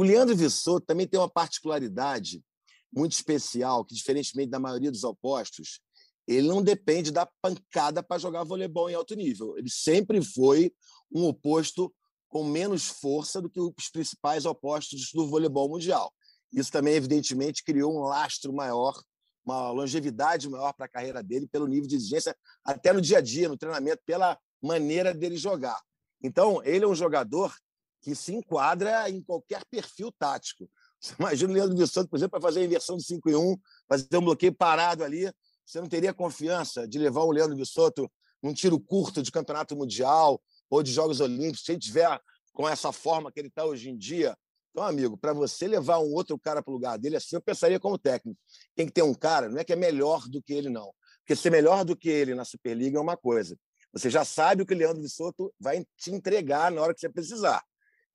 [0.00, 2.42] O Leandro Vissoto também tem uma particularidade
[2.90, 5.78] muito especial, que, diferentemente da maioria dos opostos,
[6.26, 9.58] ele não depende da pancada para jogar voleibol em alto nível.
[9.58, 10.72] Ele sempre foi
[11.14, 11.94] um oposto
[12.30, 16.10] com menos força do que os principais opostos do voleibol mundial.
[16.50, 18.98] Isso também, evidentemente, criou um lastro maior,
[19.44, 22.34] uma longevidade maior para a carreira dele, pelo nível de exigência,
[22.64, 25.78] até no dia a dia, no treinamento, pela maneira dele jogar.
[26.22, 27.54] Então, ele é um jogador
[28.00, 30.68] que se enquadra em qualquer perfil tático.
[31.00, 33.36] Você imagina o Leandro de Santos, por exemplo, para fazer a inversão de 5 em
[33.36, 33.56] 1,
[33.88, 35.30] fazer um bloqueio parado ali.
[35.64, 38.10] Você não teria confiança de levar o Leandro de Soto
[38.42, 42.20] num tiro curto de campeonato mundial ou de Jogos Olímpicos, se ele tiver
[42.52, 44.36] com essa forma que ele está hoje em dia.
[44.70, 47.78] Então, amigo, para você levar um outro cara para o lugar dele, assim eu pensaria
[47.80, 48.38] como técnico.
[48.74, 50.92] Tem que ter um cara, não é que é melhor do que ele, não.
[51.20, 53.56] Porque ser melhor do que ele na Superliga é uma coisa.
[53.92, 57.00] Você já sabe o que o Leandro de Soto vai te entregar na hora que
[57.00, 57.62] você precisar.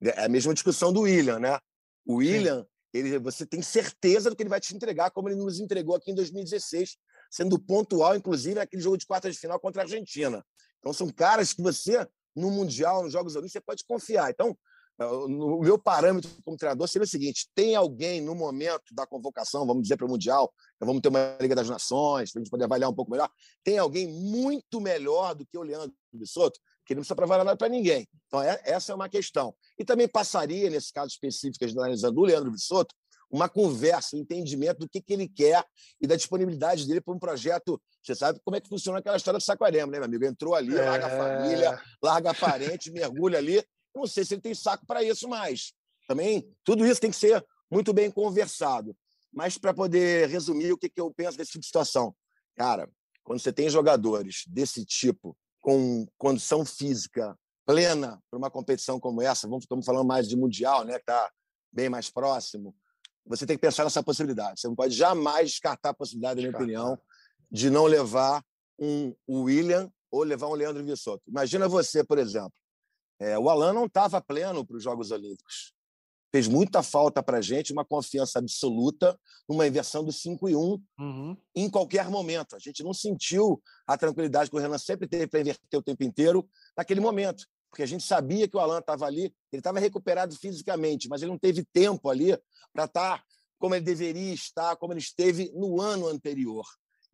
[0.02, 1.58] É a mesma discussão do William, né?
[2.04, 5.58] O William, ele, você tem certeza do que ele vai te entregar, como ele nos
[5.60, 6.96] entregou aqui em 2016,
[7.30, 10.44] sendo pontual, inclusive, naquele jogo de quartas de final contra a Argentina.
[10.78, 14.30] Então, são caras que você, no Mundial, nos Jogos Olímpicos, você pode confiar.
[14.30, 14.56] Então,
[14.98, 19.82] o meu parâmetro como treinador seria o seguinte: tem alguém no momento da convocação, vamos
[19.82, 22.88] dizer, para o Mundial, vamos ter uma Liga das Nações, para a gente poder avaliar
[22.88, 23.28] um pouco melhor,
[23.62, 27.68] tem alguém muito melhor do que o Leandro Bissotto, que não precisa provar nada para
[27.68, 28.06] ninguém.
[28.26, 29.54] Então, é, essa é uma questão.
[29.78, 32.94] E também passaria, nesse caso específico, analisando do Leandro Bissotto,
[33.28, 35.64] uma conversa, um entendimento do que, que ele quer
[36.00, 37.80] e da disponibilidade dele para um projeto.
[38.00, 40.24] Você sabe como é que funciona aquela história do Saquarema, né, meu amigo?
[40.24, 40.80] Entrou ali, é...
[40.80, 43.64] larga a família, larga a parente, mergulha ali
[43.96, 45.72] não sei se ele tem saco para isso mais.
[46.06, 48.96] Também, tudo isso tem que ser muito bem conversado.
[49.32, 52.14] Mas para poder resumir o que, que eu penso desse tipo de situação.
[52.54, 52.88] Cara,
[53.24, 59.48] quando você tem jogadores desse tipo, com condição física plena para uma competição como essa,
[59.48, 61.28] vamos, estamos falando mais de Mundial, né, que está
[61.72, 62.72] bem mais próximo,
[63.26, 64.60] você tem que pensar nessa possibilidade.
[64.60, 66.96] Você não pode jamais descartar a possibilidade, na minha opinião,
[67.50, 68.44] de não levar
[68.78, 71.24] um William ou levar um Leandro Vissotto.
[71.26, 72.54] Imagina você, por exemplo,
[73.18, 75.74] é, o Alan não estava pleno para os Jogos Olímpicos.
[76.32, 80.82] Fez muita falta para a gente, uma confiança absoluta numa inversão do 5 e 1
[80.98, 81.36] uhum.
[81.54, 82.56] em qualquer momento.
[82.56, 86.02] A gente não sentiu a tranquilidade que o Renan sempre teve para inverter o tempo
[86.02, 90.34] inteiro naquele momento, porque a gente sabia que o Alan estava ali, ele estava recuperado
[90.36, 92.36] fisicamente, mas ele não teve tempo ali
[92.72, 93.24] para estar tá
[93.58, 96.66] como ele deveria estar, como ele esteve no ano anterior.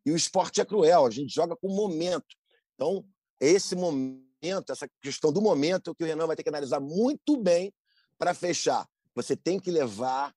[0.04, 2.36] E o esporte é cruel, a gente joga com momento.
[2.74, 3.04] Então,
[3.40, 7.72] esse momento, essa questão do momento que o Renan vai ter que analisar muito bem
[8.18, 8.86] para fechar.
[9.14, 10.34] Você tem que levar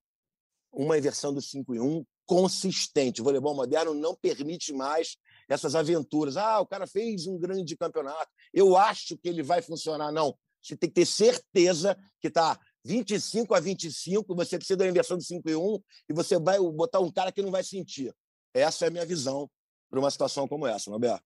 [0.71, 3.21] uma inversão do 5 em 1 consistente.
[3.21, 6.37] O voleibol moderno não permite mais essas aventuras.
[6.37, 10.11] Ah, o cara fez um grande campeonato, eu acho que ele vai funcionar.
[10.11, 10.37] Não.
[10.61, 15.23] Você tem que ter certeza que está 25 a 25, você precisa da inversão do
[15.23, 18.13] 5 em 1 e você vai botar um cara que não vai sentir.
[18.53, 19.49] Essa é a minha visão
[19.89, 21.23] para uma situação como essa, Roberto.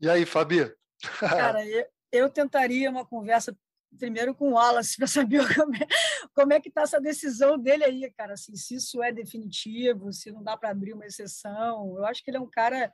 [0.00, 0.72] E aí, Fabi?
[1.18, 3.56] Cara, eu, eu tentaria uma conversa
[3.96, 5.86] primeiro com o Wallace para saber como é,
[6.34, 8.34] como é que está essa decisão dele aí, cara.
[8.34, 11.96] Assim, se isso é definitivo, se não dá para abrir uma exceção.
[11.96, 12.92] Eu acho que ele é um cara.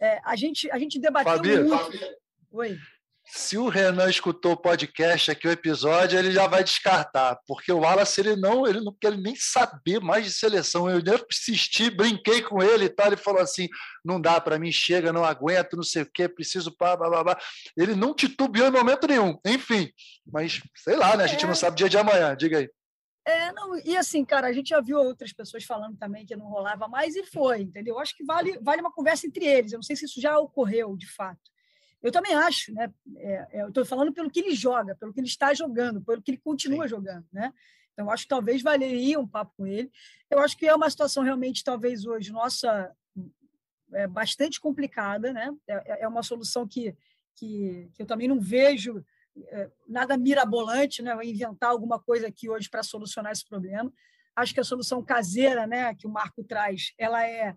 [0.00, 1.76] É, a, gente, a gente debateu Fabi, muito.
[1.76, 2.16] Fabi.
[2.50, 2.78] Oi
[3.26, 7.78] se o Renan escutou o podcast aqui, o episódio, ele já vai descartar, porque o
[7.78, 10.88] Wallace ele não, ele não quer nem saber mais de seleção.
[10.88, 13.68] Eu assisti, brinquei com ele e tal, ele falou assim:
[14.04, 17.24] não dá para mim, chega, não aguento, não sei o quê, preciso pá, blá, blá,
[17.24, 17.38] blá.
[17.76, 19.90] Ele não titubeou em momento nenhum, enfim.
[20.26, 21.24] Mas sei lá, né?
[21.24, 21.48] A gente é...
[21.48, 22.68] não sabe dia de amanhã, diga aí.
[23.26, 26.46] É, não, e assim, cara, a gente já viu outras pessoas falando também que não
[26.46, 27.98] rolava mais e foi, entendeu?
[27.98, 29.72] Acho que vale, vale uma conversa entre eles.
[29.72, 31.53] Eu não sei se isso já ocorreu de fato.
[32.04, 32.92] Eu também acho, né?
[33.16, 36.20] É, é eu estou falando pelo que ele joga, pelo que ele está jogando, pelo
[36.20, 36.90] que ele continua Sim.
[36.90, 37.50] jogando, né?
[37.94, 39.90] Então, acho que talvez valeria um papo com ele.
[40.28, 42.94] Eu acho que é uma situação realmente, talvez hoje, nossa,
[43.94, 45.50] é bastante complicada, né?
[45.66, 46.94] É, é uma solução que,
[47.36, 49.02] que, que eu também não vejo
[49.48, 51.16] é, nada mirabolante, né?
[51.24, 53.90] Inventar alguma coisa aqui hoje para solucionar esse problema.
[54.36, 57.56] Acho que a solução caseira, né, que o Marco traz, ela é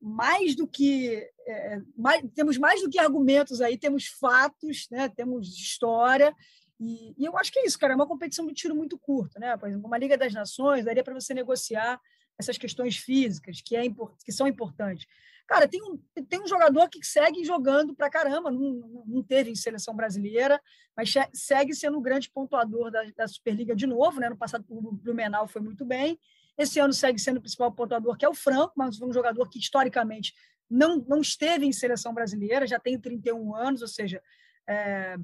[0.00, 5.08] mais do que é, mais, temos mais do que argumentos aí, temos fatos, né?
[5.08, 6.34] temos história.
[6.78, 7.92] E, e, eu acho que é isso, cara.
[7.92, 9.56] É uma competição de tiro muito curto, né?
[9.56, 12.00] Por exemplo, uma Liga das Nações daria para você negociar
[12.38, 13.82] essas questões físicas que, é,
[14.24, 15.06] que são importantes.
[15.46, 19.54] Cara, tem um, tem um jogador que segue jogando para caramba, não, não teve em
[19.54, 20.60] seleção brasileira,
[20.96, 24.28] mas segue sendo um grande pontuador da, da Superliga de novo, né?
[24.28, 26.18] No passado, o Blumenau foi muito bem.
[26.56, 29.58] Esse ano segue sendo o principal pontuador, que é o Franco, mas um jogador que
[29.58, 30.32] historicamente
[30.70, 34.22] não, não esteve em seleção brasileira, já tem 31 anos, ou seja,
[34.68, 35.16] é,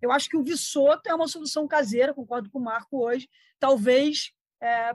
[0.00, 4.32] eu acho que o Vissoto é uma solução caseira, concordo com o Marco hoje, talvez
[4.60, 4.94] é,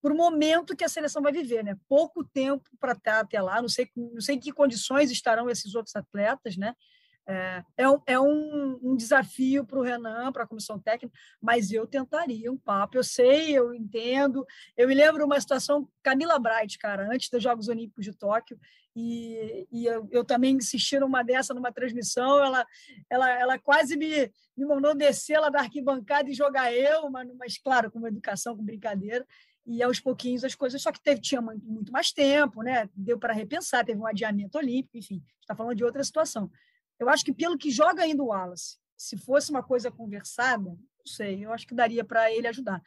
[0.00, 1.76] por o momento que a seleção vai viver, né?
[1.88, 5.74] Pouco tempo para estar até lá, não sei, não sei em que condições estarão esses
[5.74, 6.74] outros atletas, né?
[7.30, 11.86] É, é, um, é um, desafio para o Renan, para a comissão técnica, mas eu
[11.86, 12.96] tentaria um papo.
[12.96, 14.46] Eu sei, eu entendo.
[14.74, 18.58] Eu me lembro uma situação, Camila Bright, cara, antes dos Jogos Olímpicos de Tóquio,
[18.96, 22.66] e, e eu, eu, também assisti numa dessa, numa transmissão, ela,
[23.10, 27.58] ela, ela quase me, me mandou descer lá da arquibancada e jogar eu, mas, mas
[27.58, 29.26] claro, com educação, com brincadeira
[29.66, 32.88] e aos pouquinhos as coisas, só que teve, tinha muito mais tempo, né?
[32.96, 36.50] deu para repensar, teve um adiamento olímpico, enfim, está falando de outra situação.
[36.98, 41.06] Eu acho que pelo que joga ainda o Wallace, se fosse uma coisa conversada, não
[41.06, 42.82] sei, eu acho que daria para ele ajudar.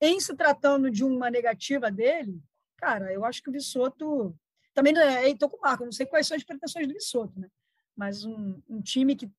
[0.00, 2.40] Em se tratando de uma negativa dele,
[2.76, 4.38] cara, eu acho que o Vissoto
[4.72, 7.48] também estou com o Marco, não sei quais são as pretensões do Vissoto, né?
[7.96, 9.30] Mas um, um time que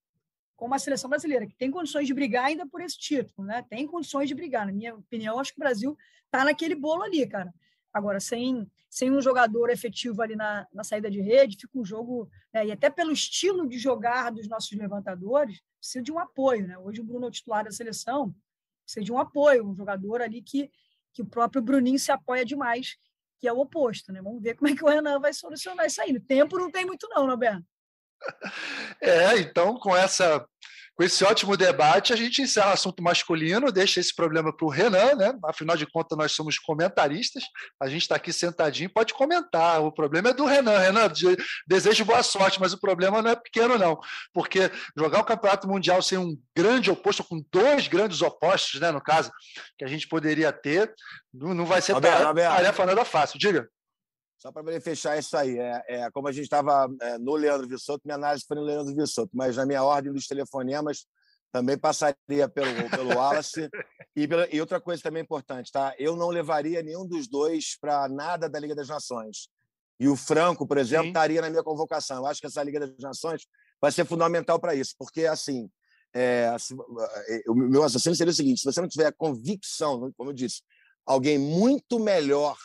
[0.58, 3.64] como a seleção brasileira, que tem condições de brigar ainda por esse título, né?
[3.70, 7.26] Tem condições de brigar, na minha opinião, acho que o Brasil está naquele bolo ali,
[7.28, 7.54] cara.
[7.98, 12.30] Agora, sem, sem um jogador efetivo ali na, na saída de rede, fica um jogo.
[12.54, 16.68] Né, e até pelo estilo de jogar dos nossos levantadores, precisa de um apoio.
[16.68, 16.78] Né?
[16.78, 18.36] Hoje o Bruno é o titular da seleção,
[18.84, 20.72] precisa de um apoio, um jogador ali que,
[21.14, 22.98] que o próprio Bruninho se apoia demais,
[23.40, 24.12] que é o oposto.
[24.12, 24.22] Né?
[24.22, 26.14] Vamos ver como é que o Renan vai solucionar isso aí.
[26.14, 27.66] O tempo não tem muito, não, Roberto.
[29.00, 30.44] É, então, com essa
[30.98, 34.70] com esse ótimo debate, a gente encerra o assunto masculino, deixa esse problema para o
[34.70, 35.38] Renan, né?
[35.46, 37.44] Afinal de contas, nós somos comentaristas,
[37.80, 39.80] a gente está aqui sentadinho, pode comentar.
[39.84, 40.80] O problema é do Renan.
[40.80, 41.08] Renan,
[41.68, 44.00] desejo boa sorte, mas o problema não é pequeno, não,
[44.34, 49.00] porque jogar o Campeonato Mundial sem um grande oposto, com dois grandes opostos, né, no
[49.00, 49.32] caso,
[49.78, 50.92] que a gente poderia ter,
[51.32, 53.38] não vai ser Roberto, tarefa, tarefa nada fácil.
[53.38, 53.70] Diga.
[54.38, 58.02] Só para fechar isso aí, é, é como a gente estava é, no Leandro Vissoto,
[58.06, 61.08] minha análise foi no Leandro Vissoto, mas na minha ordem dos telefonemas
[61.52, 63.68] também passaria pelo, pelo Wallace.
[64.16, 65.96] e, pela, e outra coisa também importante, tá?
[65.98, 69.50] Eu não levaria nenhum dos dois para nada da Liga das Nações.
[70.00, 71.10] E o Franco, por exemplo, Sim.
[71.10, 72.18] estaria na minha convocação.
[72.18, 73.48] Eu acho que essa Liga das Nações
[73.82, 75.70] vai ser fundamental para isso, porque, assim,
[76.14, 76.56] é,
[77.48, 80.62] o meu assassino seria o seguinte: se você não tiver convicção, como eu disse,
[81.06, 82.56] alguém muito melhor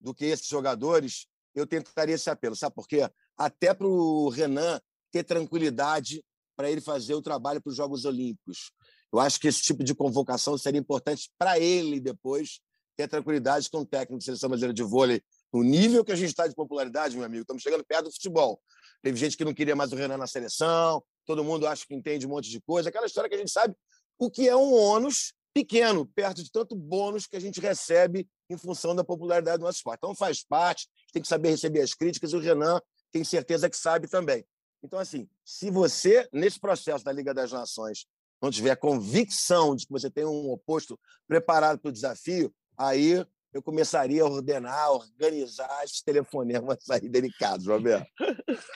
[0.00, 2.56] do que esses jogadores, eu tentaria esse apelo.
[2.56, 3.08] Sabe por quê?
[3.36, 6.24] Até para o Renan ter tranquilidade
[6.56, 8.72] para ele fazer o trabalho para os Jogos Olímpicos.
[9.12, 12.60] Eu acho que esse tipo de convocação seria importante para ele depois
[12.96, 15.22] ter tranquilidade com o técnico de seleção brasileira de vôlei.
[15.52, 18.60] No nível que a gente está de popularidade, meu amigo, estamos chegando perto do futebol.
[19.02, 22.26] Teve gente que não queria mais o Renan na seleção, todo mundo acha que entende
[22.26, 22.88] um monte de coisa.
[22.88, 23.74] Aquela história que a gente sabe
[24.18, 28.58] o que é um ônus pequeno, perto de tanto bônus que a gente recebe em
[28.58, 29.98] função da popularidade do nosso esporte.
[29.98, 32.80] Então, faz parte, tem que saber receber as críticas, e o Renan
[33.12, 34.44] tem certeza que sabe também.
[34.82, 38.06] Então, assim, se você, nesse processo da Liga das Nações,
[38.42, 43.62] não tiver convicção de que você tem um oposto preparado para o desafio, aí eu
[43.62, 48.06] começaria a ordenar, organizar esses telefonemas aí delicados, Roberto.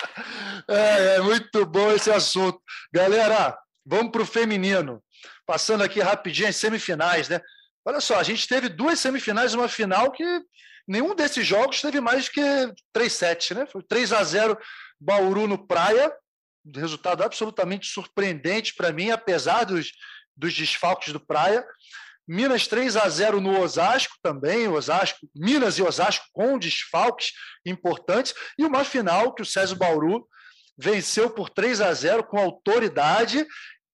[0.68, 2.58] É, é muito bom esse assunto.
[2.92, 5.02] Galera, vamos para o feminino.
[5.44, 7.40] Passando aqui rapidinho as semifinais, né?
[7.84, 10.24] Olha só, a gente teve duas semifinais e uma final que
[10.88, 12.40] nenhum desses jogos teve mais que
[12.96, 13.66] 3-7, né?
[13.66, 14.58] Foi 3 a 0
[14.98, 16.12] Bauru no Praia,
[16.74, 19.92] resultado absolutamente surpreendente para mim, apesar dos,
[20.34, 21.64] dos desfalques do Praia.
[22.26, 27.32] Minas 3 a 0 no Osasco também, Osasco, Minas e Osasco com desfalques
[27.66, 30.26] importantes, e uma final que o César Bauru
[30.76, 33.46] venceu por 3 a 0 com autoridade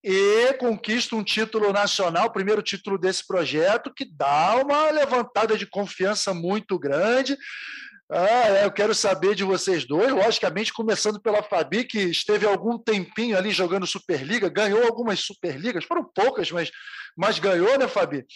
[0.03, 5.67] e conquista um título nacional, o primeiro título desse projeto, que dá uma levantada de
[5.67, 7.37] confiança muito grande.
[8.13, 13.37] Ah, eu quero saber de vocês dois, logicamente, começando pela Fabi, que esteve algum tempinho
[13.39, 16.73] ali jogando Superliga, ganhou algumas Superligas, foram poucas, mas,
[17.17, 18.27] mas ganhou, né, Fabi?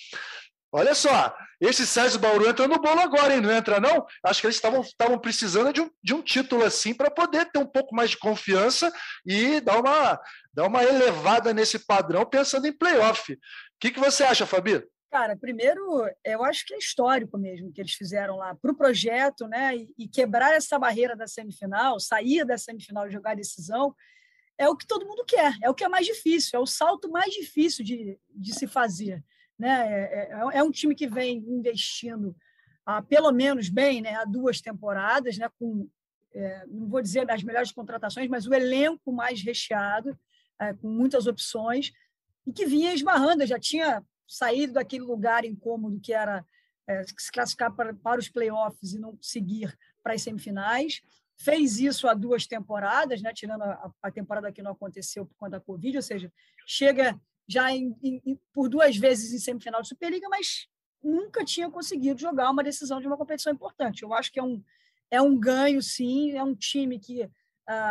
[0.77, 3.41] Olha só, esse César Bauru entra no bolo agora, hein?
[3.41, 4.05] Não entra, não?
[4.25, 7.67] Acho que eles estavam precisando de um, de um título assim para poder ter um
[7.67, 8.93] pouco mais de confiança
[9.25, 10.21] e dar uma,
[10.53, 13.35] dar uma elevada nesse padrão pensando em playoff.
[13.35, 13.39] O
[13.79, 14.85] que, que você acha, Fabi?
[15.13, 15.81] Cara, primeiro,
[16.25, 19.77] eu acho que é histórico mesmo que eles fizeram lá para o projeto, né?
[19.77, 23.95] E, e, quebrar essa barreira da semifinal, sair da semifinal e jogar a decisão,
[24.59, 27.09] é o que todo mundo quer, é o que é mais difícil, é o salto
[27.09, 29.23] mais difícil de, de se fazer.
[29.59, 29.69] Né?
[29.69, 32.35] É, é, é um time que vem investindo
[32.85, 35.89] há, pelo menos bem né, há duas temporadas, né, com,
[36.35, 40.19] é, não vou dizer das melhores contratações, mas o elenco mais recheado,
[40.61, 41.93] é, com muitas opções,
[42.47, 46.45] e que vinha esbarrando, já tinha saído daquele lugar incômodo que era
[46.87, 51.01] é, se classificar para, para os playoffs e não seguir para as semifinais.
[51.37, 55.59] Fez isso há duas temporadas, né, tirando a, a temporada que não aconteceu por conta
[55.59, 56.33] da Covid, ou seja,
[56.67, 60.69] chega já em, em, por duas vezes em semifinal de Superliga, mas
[61.03, 64.03] nunca tinha conseguido jogar uma decisão de uma competição importante.
[64.03, 64.63] Eu acho que é um,
[65.11, 67.31] é um ganho, sim, é um time que uh,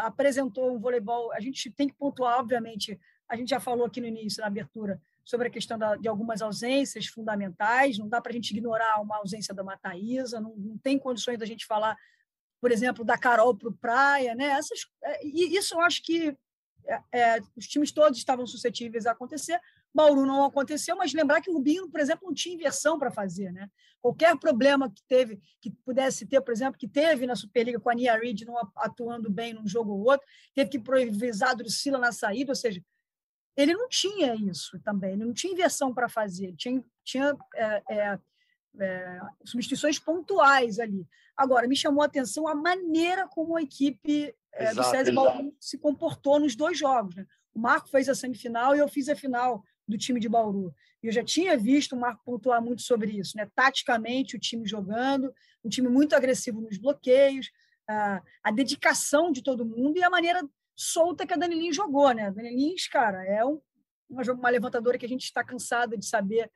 [0.03, 1.31] apresentou um voleibol.
[1.31, 2.99] A gente tem que pontuar, obviamente,
[3.29, 6.41] a gente já falou aqui no início, na abertura, sobre a questão da, de algumas
[6.41, 7.97] ausências fundamentais.
[7.97, 11.45] Não dá para a gente ignorar uma ausência da Mataísa, não, não tem condições da
[11.45, 11.95] gente falar,
[12.59, 14.35] por exemplo, da Carol para o Praia.
[14.35, 14.45] Né?
[14.45, 16.35] Essas, é, e isso eu acho que
[16.88, 19.59] é, é, os times todos estavam suscetíveis a acontecer.
[19.93, 23.51] Bauru não aconteceu, mas lembrar que o Rubinho, por exemplo, não tinha inversão para fazer.
[23.51, 23.69] Né?
[24.01, 27.95] Qualquer problema que teve, que pudesse ter, por exemplo, que teve na Superliga com a
[27.95, 32.51] Nia Reid não atuando bem num jogo ou outro, teve que improvisar Drusila na saída,
[32.51, 32.84] ou seja,
[33.55, 38.19] ele não tinha isso também, ele não tinha inversão para fazer, tinha, tinha é, é,
[38.79, 41.07] é, substituições pontuais ali.
[41.38, 45.77] Agora, me chamou a atenção a maneira como a equipe é, do César Bauru se
[45.77, 47.15] comportou nos dois jogos.
[47.15, 47.25] Né?
[47.53, 50.73] O Marco fez a semifinal e eu fiz a final do time de Bauru.
[51.01, 53.49] E eu já tinha visto o Marco pontuar muito sobre isso, né?
[53.53, 55.33] Taticamente, o time jogando,
[55.63, 57.51] um time muito agressivo nos bloqueios,
[57.87, 62.11] a, a dedicação de todo mundo e a maneira solta que a Dani Lins jogou,
[62.13, 62.27] né?
[62.27, 63.59] A Dani Lins, cara, é um,
[64.09, 66.49] uma, uma levantadora que a gente está cansada de saber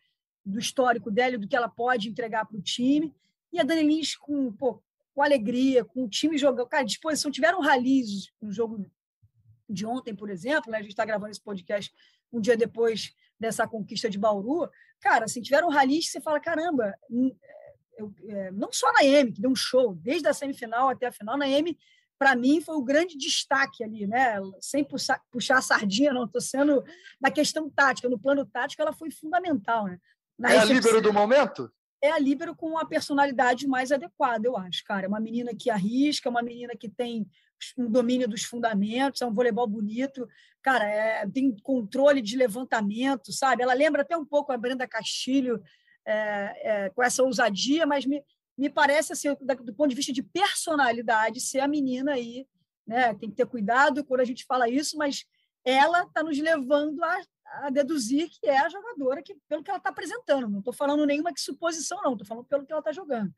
[0.46, 3.14] do histórico dela e do que ela pode entregar para o time.
[3.52, 4.82] E a Dani Lins com, pô,
[5.18, 7.32] com alegria, com o time jogando, cara, disposição.
[7.32, 8.86] Tiveram ralis no jogo
[9.68, 10.78] de ontem, por exemplo, né?
[10.78, 11.92] a gente está gravando esse podcast
[12.32, 14.70] um dia depois dessa conquista de Bauru.
[15.02, 17.36] Cara, assim, tiveram ralis você fala, caramba, hum,
[17.98, 21.12] eu, é, não só na M, que deu um show, desde a semifinal até a
[21.12, 21.76] final, na M
[22.20, 24.36] para mim, foi o grande destaque ali, né?
[24.62, 26.84] Sem puxar, puxar a sardinha, não, estou sendo
[27.20, 30.00] na questão tática, no plano tático, ela foi fundamental, né?
[30.38, 31.72] Na é a líbero do momento?
[32.02, 35.06] É a líbero com a personalidade mais adequada, eu acho, cara.
[35.06, 37.28] É uma menina que arrisca, uma menina que tem
[37.78, 40.28] um domínio dos fundamentos, é um voleibol bonito,
[40.62, 43.64] cara, é, tem controle de levantamento, sabe?
[43.64, 45.62] Ela lembra até um pouco a Brenda Castilho
[46.06, 48.24] é, é, com essa ousadia, mas me,
[48.58, 49.30] me parece, assim,
[49.64, 52.48] do ponto de vista de personalidade, ser a menina aí,
[52.86, 53.14] né?
[53.16, 55.26] Tem que ter cuidado quando a gente fala isso, mas
[55.66, 57.22] ela está nos levando a,
[57.62, 60.50] a, deduzir que é a jogadora que, pelo que ela está apresentando.
[60.50, 62.14] Não estou falando nenhuma que suposição, não.
[62.14, 63.34] Estou falando pelo que ela está jogando.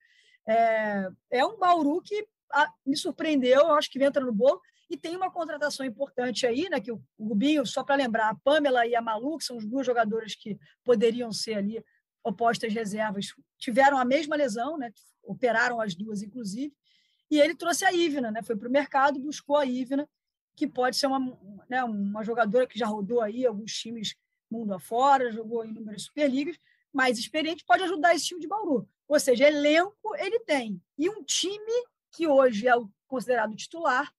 [0.47, 4.61] É, é um Bauru que a, me surpreendeu, eu acho que entra no bolo.
[4.89, 6.79] E tem uma contratação importante aí, né?
[6.79, 9.65] Que o, o Rubinho, só para lembrar, a Pamela e a Malu, que são as
[9.65, 11.83] duas jogadoras que poderiam ser ali
[12.23, 14.91] opostas reservas, tiveram a mesma lesão, né?
[15.23, 16.73] operaram as duas, inclusive,
[17.29, 18.41] e ele trouxe a Ivna, né?
[18.41, 20.09] foi para o mercado, buscou a Ivna,
[20.59, 21.39] que pode ser uma,
[21.69, 24.13] né, uma jogadora que já rodou aí alguns times
[24.51, 26.59] mundo afora, jogou em inúmeras superligas,
[26.91, 28.85] mais experiente, pode ajudar esse time de Bauru.
[29.07, 30.81] Ou seja, elenco ele tem.
[30.97, 32.73] E um time que hoje é
[33.07, 34.13] considerado titular,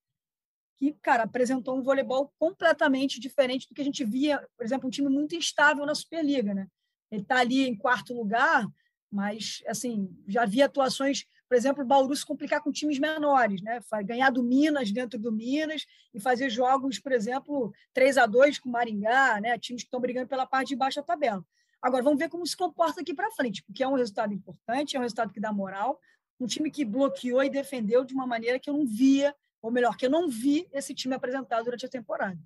[0.78, 4.90] que, cara, apresentou um voleibol completamente diferente do que a gente via, por exemplo, um
[4.90, 6.68] time muito instável na Superliga, né?
[7.10, 8.66] Ele está ali em quarto lugar,
[9.12, 13.80] mas assim já havia atuações, por exemplo, o Bauru se complicar com times menores, né?
[14.04, 15.84] Ganhar do Minas dentro do Minas
[16.14, 19.58] e fazer jogos, por exemplo, 3 a 2 com Maringá, né?
[19.58, 21.44] Times que estão brigando pela parte de baixo da tabela.
[21.82, 25.00] Agora vamos ver como se comporta aqui para frente, porque é um resultado importante, é
[25.00, 25.98] um resultado que dá moral.
[26.38, 29.96] Um time que bloqueou e defendeu de uma maneira que eu não via, ou melhor,
[29.96, 32.38] que eu não vi esse time apresentado durante a temporada.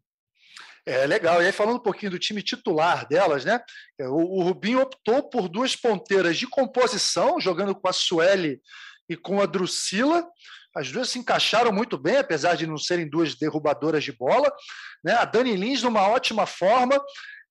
[0.87, 1.43] É legal.
[1.43, 3.61] E aí, falando um pouquinho do time titular delas, né?
[4.01, 8.63] O, o Rubinho optou por duas ponteiras de composição, jogando com a Sueli
[9.09, 10.27] e com a Drusila.
[10.75, 14.53] As duas se encaixaram muito bem, apesar de não serem duas derrubadoras de bola.
[15.05, 15.13] Né?
[15.15, 17.01] A Dani Lins, numa ótima forma.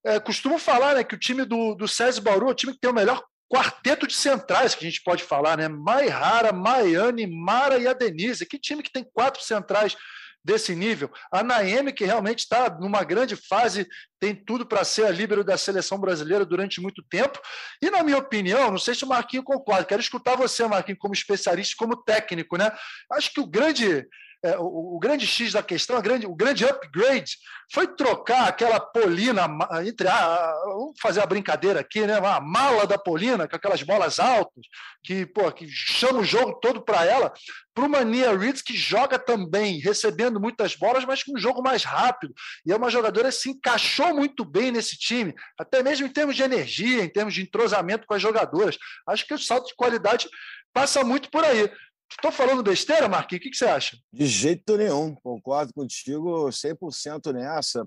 [0.05, 2.79] É, costumo falar né, que o time do, do César Bauru é o time que
[2.79, 5.67] tem o melhor quarteto de centrais que a gente pode falar, né?
[5.67, 8.45] Maihara, Maiane, Mara e a Denise.
[8.45, 9.95] Que time que tem quatro centrais
[10.43, 11.11] desse nível.
[11.31, 13.87] A Naemi, que realmente está numa grande fase,
[14.19, 17.39] tem tudo para ser a líbero da seleção brasileira durante muito tempo.
[17.81, 21.13] E, na minha opinião, não sei se o Marquinho concorda, quero escutar você, Marquinho, como
[21.13, 22.71] especialista, como técnico, né?
[23.11, 24.05] Acho que o grande
[24.43, 27.37] é, o, o, grande X da questão, grande, o grande upgrade,
[27.71, 29.47] foi trocar aquela Polina,
[29.85, 32.17] entre a, vamos fazer a brincadeira aqui, né?
[32.17, 34.65] A mala da Polina, com aquelas bolas altas,
[35.01, 37.31] que, pô, que chama o jogo todo para ela,
[37.73, 41.85] para uma Nia Reeds que joga também, recebendo muitas bolas, mas com um jogo mais
[41.85, 42.33] rápido.
[42.65, 46.35] E é uma jogadora que se encaixou muito bem nesse time, até mesmo em termos
[46.35, 48.77] de energia, em termos de entrosamento com as jogadoras.
[49.07, 50.27] Acho que o salto de qualidade
[50.73, 51.71] passa muito por aí.
[52.15, 53.45] Estou falando besteira, Marquinhos?
[53.45, 53.97] O que, você acha?
[54.11, 55.15] De jeito nenhum.
[55.15, 57.85] Concordo contigo 100% nessa.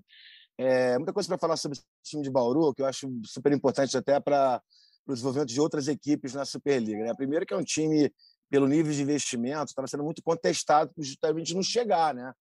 [0.59, 3.97] É, muita coisa para falar sobre o time de Bauru, que eu acho super importante
[3.97, 4.61] até para
[5.07, 7.05] o desenvolvimento de outras equipes na Superliga.
[7.05, 7.15] Né?
[7.15, 8.13] Primeiro que é um time,
[8.51, 12.13] pelo nível de investimento, estava sendo muito contestado por justamente não chegar.
[12.13, 12.33] Né?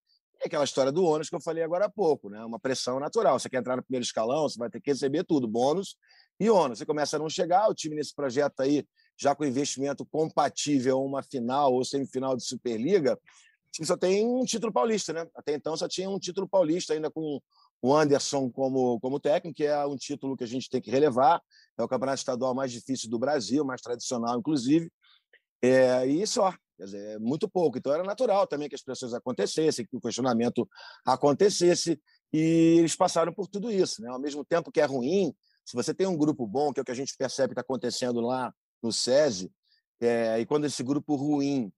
[0.42, 2.44] É aquela história do ônus que eu falei agora há pouco, né?
[2.44, 3.40] uma pressão natural.
[3.40, 5.96] Você quer entrar no primeiro escalão, você vai ter que receber tudo, bônus
[6.40, 6.80] e ônus.
[6.80, 8.86] Você começa a não chegar, o time nesse projeto aí
[9.18, 13.18] já com investimento compatível a uma final ou semifinal de Superliga,
[13.84, 15.28] só tem um título paulista, né?
[15.36, 17.42] Até então só tinha um título paulista, ainda com
[17.82, 21.42] o Anderson como, como técnico, que é um título que a gente tem que relevar.
[21.78, 24.90] É o campeonato estadual mais difícil do Brasil, mais tradicional, inclusive.
[25.62, 26.54] É, e só.
[26.78, 27.78] Quer dizer, é muito pouco.
[27.78, 30.68] Então era natural também que as pessoas acontecessem, que o questionamento
[31.06, 32.00] acontecesse.
[32.34, 34.02] E eles passaram por tudo isso.
[34.02, 34.10] Né?
[34.10, 36.86] Ao mesmo tempo que é ruim, se você tem um grupo bom, que é o
[36.86, 38.54] que a gente percebe que está acontecendo lá
[38.86, 39.52] no SESI,
[40.00, 41.72] é, e quando esse grupo ruim,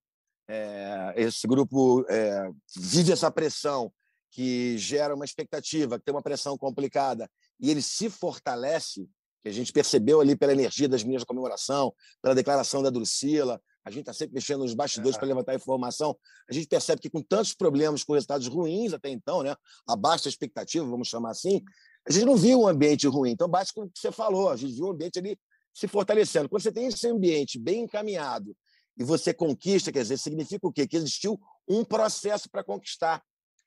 [0.48, 3.92] é, esse grupo é, vive essa pressão
[4.30, 7.28] que gera uma expectativa, que tem uma pressão complicada,
[7.58, 9.08] e ele se fortalece,
[9.40, 13.90] que a gente percebeu ali pela energia das minhas comemoração, pela declaração da Drusila, a
[13.90, 15.18] gente está sempre mexendo nos bastidores é.
[15.18, 16.16] para levantar informação.
[16.48, 19.56] A gente percebe que com tantos problemas, com resultados ruins até então, né,
[19.86, 21.62] abaixo da expectativa, vamos chamar assim,
[22.06, 23.30] a gente não viu um ambiente ruim.
[23.30, 25.38] Então, basta com o que você falou, a gente viu um ambiente ali
[25.78, 26.48] se fortalecendo.
[26.48, 28.56] Quando você tem esse ambiente bem encaminhado
[28.96, 30.88] e você conquista, quer dizer, significa o quê?
[30.88, 33.22] Que existiu um processo para conquistar.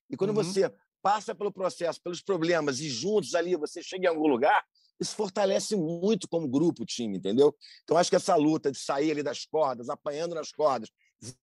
[0.10, 0.44] E quando uhum.
[0.44, 0.70] você
[1.02, 4.62] passa pelo processo, pelos problemas e juntos ali você chega em algum lugar,
[5.00, 7.56] isso fortalece muito como grupo, time, entendeu?
[7.84, 10.90] Então, acho que essa luta de sair ali das cordas, apanhando nas cordas,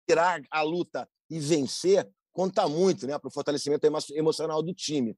[0.08, 5.18] virar a luta e vencer, conta muito né, para o fortalecimento emocional do time.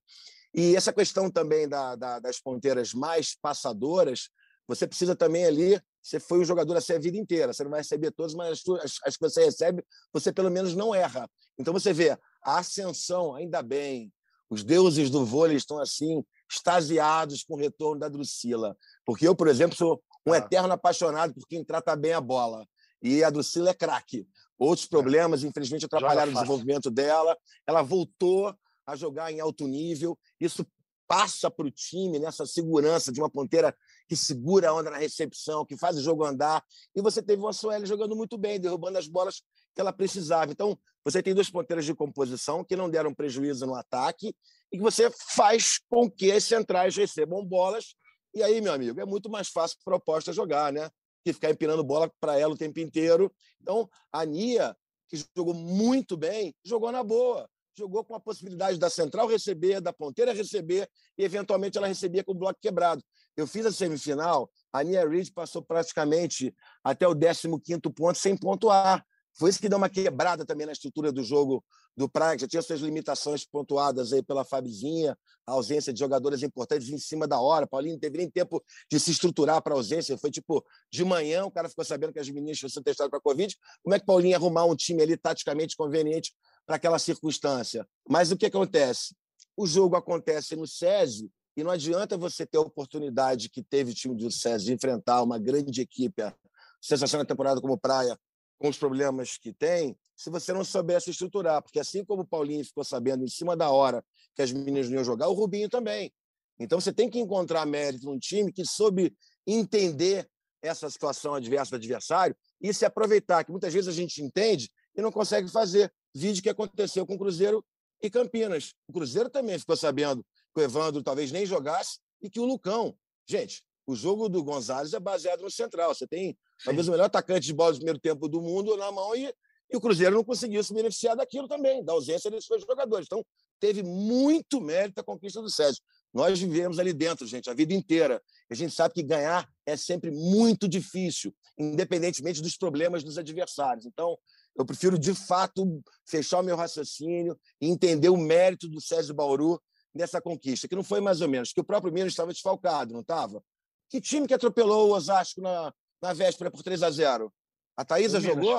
[0.53, 4.29] E essa questão também da, da, das ponteiras mais passadoras,
[4.69, 5.81] você precisa também ali.
[5.99, 8.99] Você foi um jogador assim a vida inteira, você não vai receber todos, mas as,
[9.03, 11.27] as, que você recebe, você pelo menos não erra.
[11.57, 12.11] Então você vê
[12.43, 14.13] a ascensão, ainda bem,
[14.47, 18.77] os deuses do vôlei estão assim extasiados com o retorno da Drusila.
[19.05, 20.37] Porque eu, por exemplo, sou um ah.
[20.37, 22.65] eterno apaixonado por quem trata bem a bola.
[23.01, 24.27] E a Drusila é craque.
[24.57, 24.89] Outros é.
[24.89, 27.35] problemas, infelizmente, atrapalharam o desenvolvimento dela.
[27.65, 28.55] Ela voltou
[28.85, 30.17] a jogar em alto nível.
[30.39, 30.65] Isso
[31.07, 33.75] passa para o time nessa segurança de uma ponteira
[34.09, 36.63] que segura a onda na recepção, que faz o jogo andar.
[36.95, 39.43] E você teve uma Sueli jogando muito bem, derrubando as bolas
[39.75, 40.51] que ela precisava.
[40.51, 44.35] Então, você tem duas ponteiras de composição que não deram prejuízo no ataque
[44.71, 47.93] e que você faz com que as centrais recebam bolas.
[48.33, 50.89] E aí, meu amigo, é muito mais fácil para proposta jogar, né?
[51.23, 53.31] Que ficar empinando bola para ela o tempo inteiro.
[53.61, 54.75] Então, a Nia,
[55.07, 57.47] que jogou muito bem, jogou na boa.
[57.79, 62.33] Jogou com a possibilidade da central receber, da ponteira receber, e eventualmente ela recebia com
[62.33, 63.01] o bloco quebrado.
[63.37, 66.53] Eu fiz a semifinal, a Nia Reid passou praticamente
[66.83, 69.01] até o 15 ponto sem pontuar.
[69.33, 71.63] Foi isso que deu uma quebrada também na estrutura do jogo
[71.95, 75.17] do Praga, já tinha suas limitações pontuadas aí pela Fabizinha,
[75.47, 77.65] a ausência de jogadores importantes em cima da hora.
[77.65, 78.61] Paulinho não teve nem tempo
[78.91, 80.17] de se estruturar para a ausência.
[80.17, 83.19] Foi tipo, de manhã o cara ficou sabendo que as meninas tinham sido testadas para
[83.19, 83.55] a Covid.
[83.81, 86.33] Como é que Paulinho ia arrumar um time ali taticamente conveniente
[86.69, 87.83] para aquela circunstância?
[88.07, 89.15] Mas o que acontece?
[89.57, 93.95] O jogo acontece no SESI e não adianta você ter a oportunidade que teve o
[93.95, 96.31] time do SESI de enfrentar uma grande equipe, a
[96.79, 98.15] sensação da temporada como Praia,
[98.59, 101.59] com os problemas que tem, se você não souber se estruturar.
[101.63, 104.05] Porque assim como o Paulinho ficou sabendo em cima da hora
[104.35, 106.13] que as meninas não iam jogar, o Rubinho também.
[106.59, 109.11] Então você tem que encontrar mérito num time que soube
[109.47, 110.29] entender
[110.61, 115.01] essa situação adversa do adversário e se aproveitar, que muitas vezes a gente entende e
[115.01, 115.91] não consegue fazer.
[116.13, 117.63] Vídeo que aconteceu com o Cruzeiro
[118.01, 118.73] e Campinas.
[118.87, 122.95] O Cruzeiro também ficou sabendo que o Evandro talvez nem jogasse e que o Lucão.
[123.27, 125.93] Gente, o jogo do Gonzalez é baseado no central.
[125.93, 129.15] Você tem Talvez o melhor atacante de bola do primeiro tempo do mundo na mão
[129.15, 129.33] e,
[129.71, 133.05] e o Cruzeiro não conseguiu se beneficiar daquilo também, da ausência desses dois jogadores.
[133.05, 133.25] Então,
[133.59, 135.81] teve muito mérito a conquista do Sérgio.
[136.13, 138.21] Nós vivemos ali dentro, gente, a vida inteira.
[138.49, 143.85] A gente sabe que ganhar é sempre muito difícil, independentemente dos problemas dos adversários.
[143.85, 144.17] Então,
[144.59, 149.59] eu prefiro, de fato, fechar o meu raciocínio e entender o mérito do Sérgio Bauru
[149.95, 152.99] nessa conquista, que não foi mais ou menos, que o próprio Minas estava desfalcado, não
[152.99, 153.41] estava?
[153.89, 157.33] Que time que atropelou o Osasco na, na véspera por 3 a 0
[157.77, 158.57] A Thaisa jogou?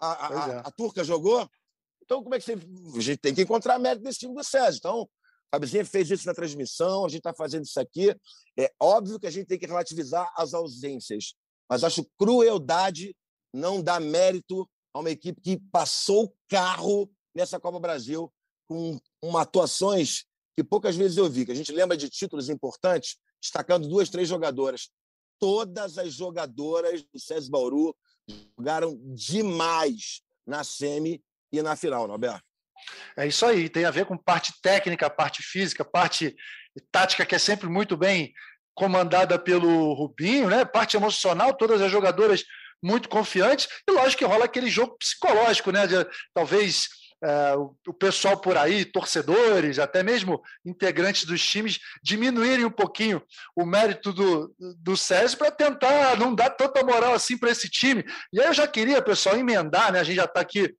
[0.00, 0.62] A, a, é.
[0.64, 1.46] a, Turca jogou?
[2.02, 2.54] Então, como é que você.
[2.54, 4.78] A gente tem que encontrar mérito desse time do César.
[4.78, 5.02] Então,
[5.52, 8.16] a Fabizinha fez isso na transmissão, a gente está fazendo isso aqui.
[8.58, 11.34] É óbvio que a gente tem que relativizar as ausências,
[11.68, 13.14] mas acho crueldade
[13.52, 18.32] não dar mérito a uma equipe que passou o carro nessa Copa Brasil
[18.66, 20.24] com uma atuações
[20.56, 24.28] que poucas vezes eu vi, que a gente lembra de títulos importantes, destacando duas, três
[24.28, 24.90] jogadoras
[25.38, 27.96] todas as jogadoras do César Bauru
[28.58, 31.22] jogaram demais na semi
[31.52, 32.44] e na final, Norberto.
[33.16, 36.36] É isso aí, tem a ver com parte técnica, parte física, parte
[36.92, 38.32] tática que é sempre muito bem
[38.74, 40.64] comandada pelo Rubinho, né?
[40.64, 42.44] Parte emocional, todas as jogadoras
[42.82, 45.86] muito confiantes, e lógico que rola aquele jogo psicológico, né?
[45.86, 45.94] De,
[46.34, 46.88] talvez
[47.22, 53.20] é, o pessoal por aí, torcedores, até mesmo integrantes dos times, diminuírem um pouquinho
[53.56, 58.04] o mérito do, do César para tentar não dar tanta moral assim para esse time.
[58.32, 60.00] E aí eu já queria, pessoal, emendar, né?
[60.00, 60.72] A gente já está aqui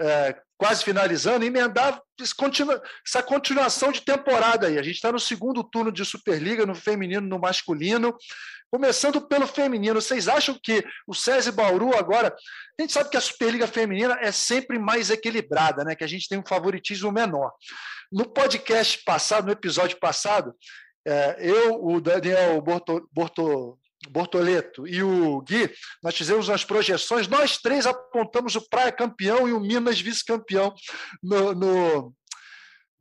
[0.00, 4.78] é, quase finalizando, emendar essa continuação de temporada aí.
[4.78, 8.16] A gente está no segundo turno de Superliga, no feminino, no masculino.
[8.70, 12.34] Começando pelo feminino, vocês acham que o SESI Bauru agora.
[12.76, 15.94] A gente sabe que a Superliga Feminina é sempre mais equilibrada, né?
[15.94, 17.52] Que a gente tem um favoritismo menor.
[18.10, 20.52] No podcast passado, no episódio passado,
[21.06, 23.78] é, eu, o Daniel Borto, Borto,
[24.10, 25.70] Bortoleto e o Gui,
[26.02, 30.74] nós fizemos umas projeções, nós três apontamos o Praia campeão e o Minas vice-campeão
[31.22, 32.14] no, no,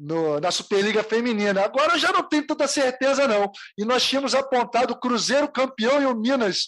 [0.04, 1.64] no, na Superliga Feminina.
[1.64, 3.52] Agora eu já não tenho tanta certeza, não.
[3.78, 6.68] E nós tínhamos apontado o Cruzeiro campeão e o Minas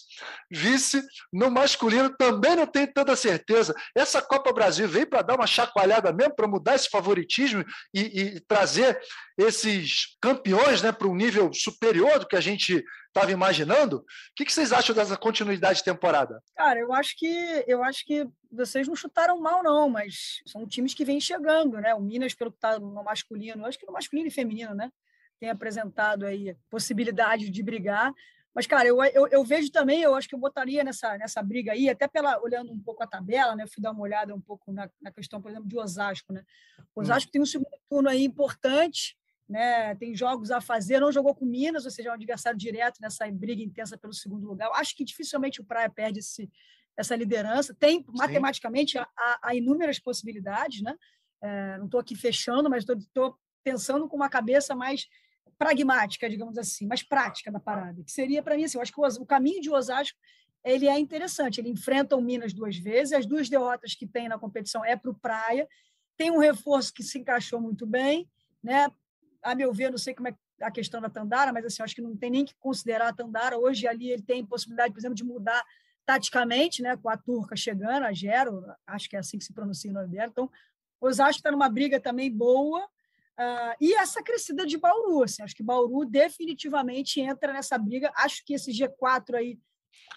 [0.49, 3.73] vice no masculino, também não tenho tanta certeza.
[3.95, 8.39] Essa Copa Brasil veio para dar uma chacoalhada mesmo, para mudar esse favoritismo e, e
[8.41, 8.99] trazer
[9.38, 12.83] esses campeões né, para um nível superior do que a gente
[13.16, 13.97] estava imaginando.
[13.99, 14.03] O
[14.36, 16.43] que, que, vocês acham dessa continuidade de temporada?
[16.55, 20.93] Cara, eu acho que eu acho que vocês não chutaram mal, não, mas são times
[20.93, 21.95] que vêm chegando, né?
[21.95, 24.91] O Minas, pelo que está no masculino, acho que no masculino e feminino, né?
[25.39, 28.13] Tem apresentado aí possibilidade de brigar.
[28.53, 31.74] Mas, cara, eu, eu, eu, vejo também, eu acho que eu botaria nessa, nessa briga
[31.74, 33.66] aí, até pela, olhando um pouco a tabela, né?
[33.68, 36.41] Fui dar uma olhada um pouco na, na questão, por exemplo, de Osasco, né?
[36.80, 37.01] Hum.
[37.01, 37.32] Osasco hum.
[37.32, 39.18] tem um segundo turno aí importante,
[39.48, 39.96] né?
[39.96, 43.30] Tem jogos a fazer, não jogou com Minas, ou seja, é um adversário direto nessa
[43.32, 44.70] briga intensa pelo segundo lugar.
[44.74, 46.50] Acho que dificilmente o Praia perde esse,
[46.98, 47.74] essa liderança.
[47.74, 48.06] Tem, Sim.
[48.10, 49.08] matematicamente, há,
[49.41, 50.96] há, inúmeras possibilidades, né?
[51.41, 55.08] É, não estou aqui fechando, mas estou pensando com uma cabeça mais
[55.58, 59.00] pragmática, digamos assim, mais prática da parada, que seria para mim assim, eu acho que
[59.00, 60.18] o, o caminho de Osasco
[60.66, 64.39] ele é interessante, ele enfrenta o Minas duas vezes, as duas derrotas que tem na
[64.39, 65.68] competição é para o Praia,
[66.18, 68.28] tem um reforço que se encaixou muito bem,
[68.64, 68.89] né?
[69.46, 72.02] A meu ver, não sei como é a questão da Tandara, mas assim, acho que
[72.02, 73.58] não tem nem que considerar a Tandara.
[73.58, 75.64] Hoje ali ele tem possibilidade, por exemplo, de mudar
[76.06, 79.89] taticamente, né, com a turca chegando, a Gero, acho que é assim que se pronuncia
[79.91, 80.30] o nome dela.
[80.32, 80.50] Então,
[81.00, 82.84] o Osasco está numa briga também boa.
[83.38, 88.12] Uh, e essa crescida de Bauru, assim, acho que Bauru definitivamente entra nessa briga.
[88.16, 89.60] Acho que esse G4 aí,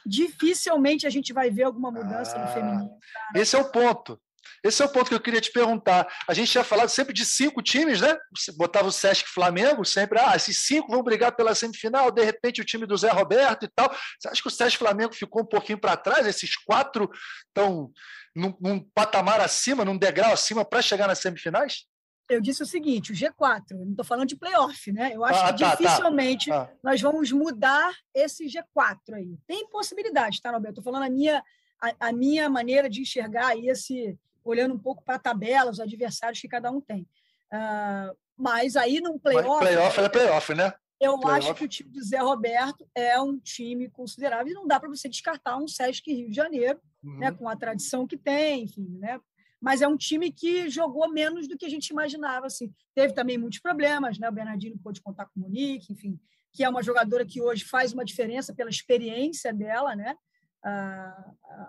[0.07, 2.89] dificilmente a gente vai ver alguma mudança ah, no feminino.
[2.89, 3.43] Cara.
[3.43, 4.21] Esse é o ponto.
[4.63, 6.07] Esse é o ponto que eu queria te perguntar.
[6.29, 8.17] A gente tinha falado sempre de cinco times, né?
[8.37, 12.61] Você botava o Sesc Flamengo, sempre, ah, esses cinco vão brigar pela semifinal, de repente
[12.61, 13.89] o time do Zé Roberto e tal.
[14.19, 16.27] Você acha que o Sesc Flamengo ficou um pouquinho para trás?
[16.27, 17.11] Esses quatro
[17.47, 17.91] estão
[18.35, 21.87] num, num, patamar acima, num degrau acima para chegar nas semifinais?
[22.29, 25.13] Eu disse o seguinte: o G4, não estou falando de playoff, né?
[25.15, 25.77] Eu acho ah, que tá, tá.
[25.77, 26.71] dificilmente tá.
[26.83, 29.39] Nós vamos mudar esse G4 aí.
[29.47, 30.79] Tem possibilidade, tá, Roberto?
[30.79, 31.43] Estou falando a minha,
[31.81, 34.19] a, a minha maneira de enxergar esse
[34.49, 37.07] olhando um pouco para a tabela, os adversários que cada um tem.
[37.53, 39.65] Uh, mas aí num playoff.
[39.65, 40.73] Mas playoff é playoff, né?
[41.01, 41.47] Eu playoff.
[41.47, 44.89] acho que o time do Zé Roberto é um time considerável e não dá para
[44.89, 47.19] você descartar um Sesc Rio de Janeiro, uhum.
[47.19, 49.21] né, com a tradição que tem, enfim, né?
[49.61, 52.73] Mas é um time que jogou menos do que a gente imaginava, assim.
[52.95, 54.29] Teve também muitos problemas, né?
[54.29, 56.19] O Bernardino pôde contar com o Monique, enfim,
[56.53, 60.15] que é uma jogadora que hoje faz uma diferença pela experiência dela, né?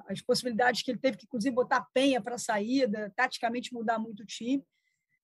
[0.08, 4.24] As possibilidades que ele teve que, inclusive, botar penha para a saída, taticamente mudar muito
[4.24, 4.64] o time.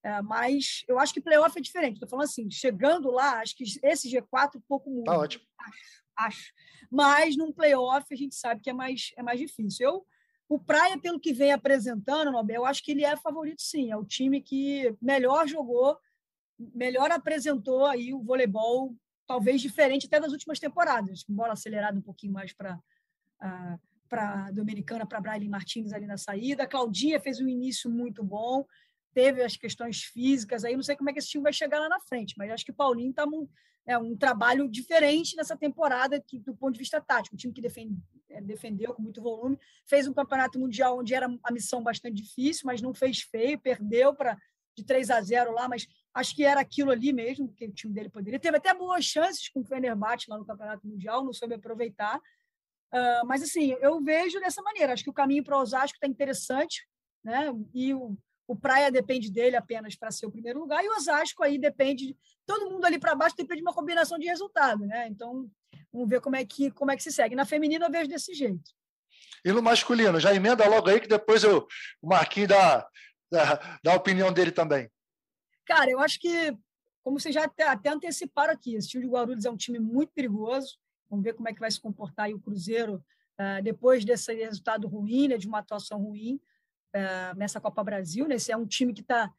[0.04, 1.96] É, mas eu acho que playoff é diferente.
[1.96, 5.12] Estou falando assim, chegando lá, acho que esse G4 um pouco muda.
[5.12, 5.44] Tá ótimo.
[5.60, 6.54] Acho, acho.
[6.92, 9.88] Mas num playoff a gente sabe que é mais, é mais difícil.
[9.88, 10.06] Eu,
[10.48, 13.92] o Praia, pelo que vem apresentando, Nobel, eu acho que ele é favorito sim.
[13.92, 15.98] É o time que melhor jogou,
[16.60, 18.96] melhor apresentou aí o voleibol,
[19.26, 21.24] talvez diferente até das últimas temporadas.
[21.28, 22.80] Bola acelerada um pouquinho mais para
[24.08, 26.64] para Dominicana, para Braille Martins ali na saída.
[26.64, 28.66] A Claudinha fez um início muito bom,
[29.14, 31.90] teve as questões físicas aí, não sei como é que esse time vai chegar lá
[31.90, 33.48] na frente, mas acho que o Paulinho está um,
[33.86, 37.36] é, um trabalho diferente nessa temporada que, do ponto de vista tático.
[37.36, 37.98] Um time que defende,
[38.30, 39.58] é, defendeu com muito volume,
[39.88, 44.14] fez um campeonato mundial onde era a missão bastante difícil, mas não fez feio, perdeu
[44.14, 44.38] para
[44.76, 47.94] de 3 a 0 lá, mas acho que era aquilo ali mesmo que o time
[47.94, 48.40] dele poderia.
[48.40, 52.20] Teve até boas chances com o Fenerbahçe lá no Campeonato Mundial, não soube aproveitar,
[52.94, 54.94] Uh, mas, assim, eu vejo dessa maneira.
[54.94, 56.88] Acho que o caminho para o Osasco está interessante,
[57.24, 57.52] né?
[57.74, 58.18] E o,
[58.48, 62.16] o Praia depende dele apenas para ser o primeiro lugar, e o Osasco aí depende.
[62.46, 65.08] Todo mundo ali para baixo depende de uma combinação de resultado, né?
[65.08, 65.50] Então,
[65.92, 67.36] vamos ver como é que, como é que se segue.
[67.36, 68.72] Na feminina, eu vejo desse jeito.
[69.44, 71.68] E no masculino, já emenda logo aí que depois eu,
[72.02, 72.88] o Marquinhos dá,
[73.32, 74.90] dá, dá a opinião dele também.
[75.66, 76.56] Cara, eu acho que,
[77.04, 80.12] como vocês já até, até anteciparam aqui, esse time de Guarulhos é um time muito
[80.14, 80.78] perigoso.
[81.10, 83.04] Vamos ver como é que vai se comportar o Cruzeiro
[83.40, 86.40] uh, depois desse resultado ruim, né, de uma atuação ruim
[86.96, 88.28] uh, nessa Copa Brasil.
[88.28, 88.36] Né?
[88.36, 89.32] Esse é um time que tá,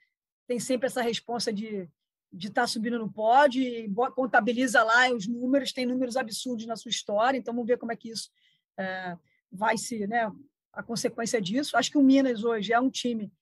[0.47, 1.89] tem sempre essa responsa de
[2.33, 6.77] de estar tá subindo no pódio e contabiliza lá os números, tem números absurdos na
[6.77, 8.31] sua história, então vamos ver como é que isso
[8.79, 9.19] uh,
[9.51, 10.31] vai se, né,
[10.77, 11.77] a consequência disso.
[11.77, 13.33] Acho que o Minas hoje é um time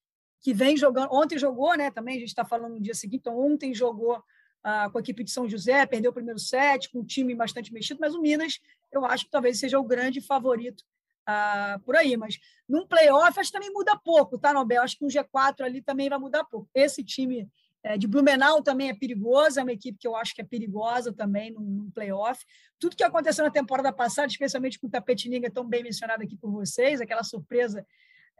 [0.41, 1.12] que vem jogando.
[1.12, 1.91] Ontem jogou, né?
[1.91, 3.20] Também a gente está falando no dia seguinte.
[3.22, 4.22] Então, ontem jogou
[4.65, 7.71] ah, com a equipe de São José, perdeu o primeiro set, com um time bastante
[7.71, 8.59] mexido, mas o Minas,
[8.91, 10.83] eu acho que talvez seja o grande favorito
[11.27, 12.17] ah, por aí.
[12.17, 14.83] Mas num playoff, acho que também muda pouco, tá, Nobel?
[14.83, 16.69] Acho que um G4 ali também vai mudar pouco.
[16.75, 17.47] Esse time
[17.83, 21.12] é, de Blumenau também é perigoso, é uma equipe que eu acho que é perigosa
[21.12, 22.43] também num, num playoff.
[22.79, 26.51] Tudo que aconteceu na temporada passada, especialmente com o Tapetininga, tão bem mencionado aqui por
[26.51, 27.87] vocês, aquela surpresa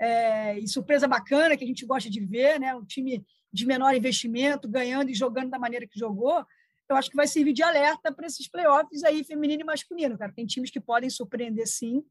[0.01, 2.75] é, e surpresa bacana que a gente gosta de ver, né?
[2.75, 6.45] Um time de menor investimento, ganhando e jogando da maneira que jogou,
[6.89, 10.33] eu acho que vai servir de alerta para esses playoffs aí, feminino e masculino, cara.
[10.33, 12.05] Tem times que podem surpreender sim,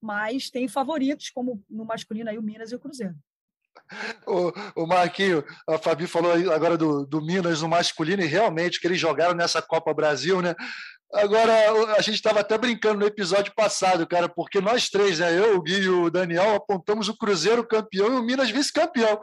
[0.00, 3.16] mas tem favoritos, como no masculino aí o Minas e o Cruzeiro.
[4.26, 8.86] O, o Marquinho, a Fabi falou agora do, do Minas no masculino, e realmente que
[8.86, 10.54] eles jogaram nessa Copa Brasil, né?
[11.14, 15.56] Agora, a gente estava até brincando no episódio passado, cara, porque nós três, né, eu,
[15.56, 19.20] o Gui e o Daniel, apontamos o Cruzeiro campeão e o Minas vice-campeão.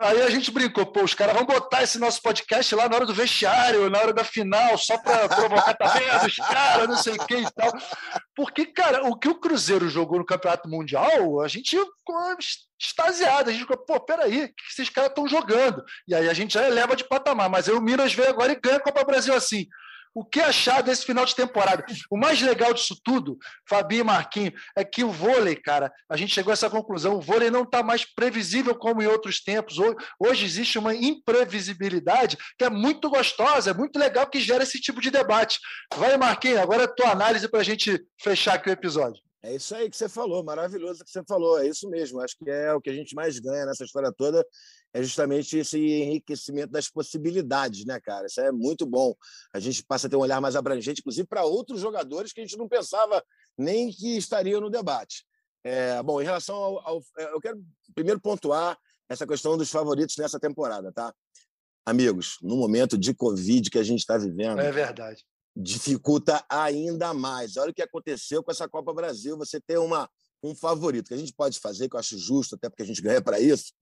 [0.00, 3.06] Aí a gente brincou, pô, os caras vão botar esse nosso podcast lá na hora
[3.06, 7.44] do vestiário, na hora da final, só para provocar tá os caras, não sei quem
[7.44, 7.70] e tal.
[8.34, 12.36] Porque, cara, o que o Cruzeiro jogou no Campeonato Mundial, a gente ficou
[12.76, 13.50] extasiado.
[13.50, 15.84] A gente ficou, pô, peraí, o que esses caras estão jogando?
[16.08, 17.48] E aí a gente já eleva de patamar.
[17.48, 19.68] Mas aí o Minas veio agora e ganha a Copa Brasil assim
[20.14, 21.84] o que achar desse final de temporada?
[22.10, 23.36] O mais legal disso tudo,
[23.68, 27.20] Fabinho e Marquinho, é que o vôlei, cara, a gente chegou a essa conclusão, o
[27.20, 29.76] vôlei não está mais previsível como em outros tempos.
[30.18, 35.00] Hoje existe uma imprevisibilidade que é muito gostosa, é muito legal que gera esse tipo
[35.00, 35.58] de debate.
[35.94, 39.20] Vai, Marquinho, agora é a tua análise para a gente fechar aqui o episódio.
[39.44, 42.18] É isso aí que você falou, maravilhoso que você falou, é isso mesmo.
[42.18, 44.42] Acho que é o que a gente mais ganha nessa história toda,
[44.94, 48.26] é justamente esse enriquecimento das possibilidades, né, cara?
[48.26, 49.14] Isso é muito bom.
[49.52, 52.42] A gente passa a ter um olhar mais abrangente, inclusive para outros jogadores que a
[52.42, 53.22] gente não pensava
[53.58, 55.26] nem que estariam no debate.
[55.62, 57.62] É, bom, em relação ao, ao, é, Eu quero
[57.94, 58.78] primeiro pontuar
[59.10, 61.14] essa questão dos favoritos nessa temporada, tá?
[61.84, 64.58] Amigos, no momento de Covid que a gente está vivendo.
[64.58, 65.22] É verdade
[65.56, 67.56] dificulta ainda mais.
[67.56, 70.08] Olha o que aconteceu com essa Copa Brasil, você ter uma,
[70.42, 71.08] um favorito.
[71.08, 73.40] que a gente pode fazer, que eu acho justo, até porque a gente ganha para
[73.40, 73.72] isso,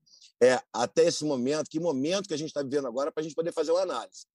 [0.42, 3.34] é até esse momento, que momento que a gente está vivendo agora, para a gente
[3.34, 4.26] poder fazer uma análise.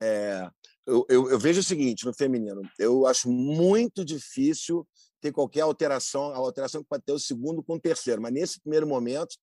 [0.00, 0.50] É,
[0.84, 4.86] eu, eu, eu, vejo o seguinte no feminino, eu acho muito difícil
[5.20, 8.60] ter qualquer alteração, a alteração que pode ter o segundo com o terceiro, mas nesse
[8.60, 9.36] primeiro momento,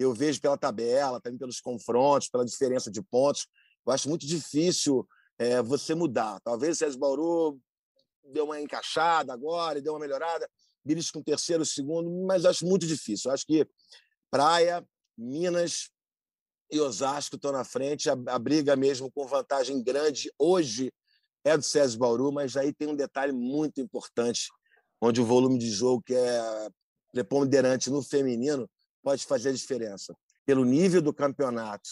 [0.00, 3.46] eu vejo pela tabela, também pelos confrontos, pela diferença de pontos,
[3.86, 5.06] eu acho muito difícil
[5.40, 6.38] é, você mudar.
[6.40, 7.58] Talvez César Bauru
[8.30, 10.48] deu uma encaixada agora deu uma melhorada,
[10.84, 13.30] belisca um terceiro, segundo, mas acho muito difícil.
[13.30, 13.66] Acho que
[14.30, 14.86] Praia,
[15.16, 15.88] Minas
[16.70, 18.10] e Osasco estão na frente.
[18.10, 20.92] A, a, briga mesmo com vantagem grande hoje
[21.42, 24.50] é do César Bauru, mas aí tem um detalhe muito importante,
[25.00, 26.68] onde o volume de jogo que é
[27.12, 28.68] preponderante no feminino
[29.02, 30.14] pode fazer a diferença.
[30.44, 31.88] Pelo nível do campeonato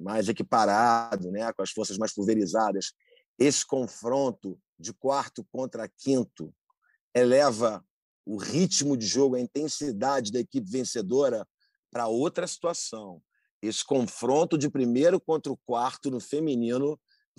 [0.00, 2.92] mais equiparado, né, com as forças mais pulverizadas,
[3.38, 6.54] esse confronto de quarto contra quinto
[7.14, 7.84] eleva
[8.24, 11.46] o ritmo de jogo, a intensidade da equipe vencedora
[11.90, 13.22] para outra situação.
[13.62, 16.98] Esse confronto de primeiro contra o quarto no feminino,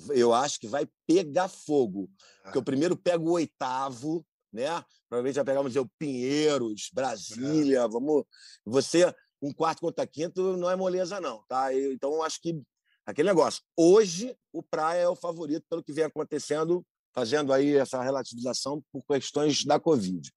[0.09, 2.09] eu acho que vai pegar fogo.
[2.43, 4.83] Porque o primeiro pega o oitavo, né?
[5.07, 8.23] Provavelmente vai pegar, vamos dizer, o Pinheiros, Brasília, vamos.
[8.65, 11.73] Você um quarto contra quinto não é moleza, não, tá?
[11.73, 12.61] Então, acho que
[13.05, 13.61] aquele negócio.
[13.75, 19.03] Hoje, o Praia é o favorito pelo que vem acontecendo, fazendo aí essa relativização por
[19.05, 20.31] questões da Covid.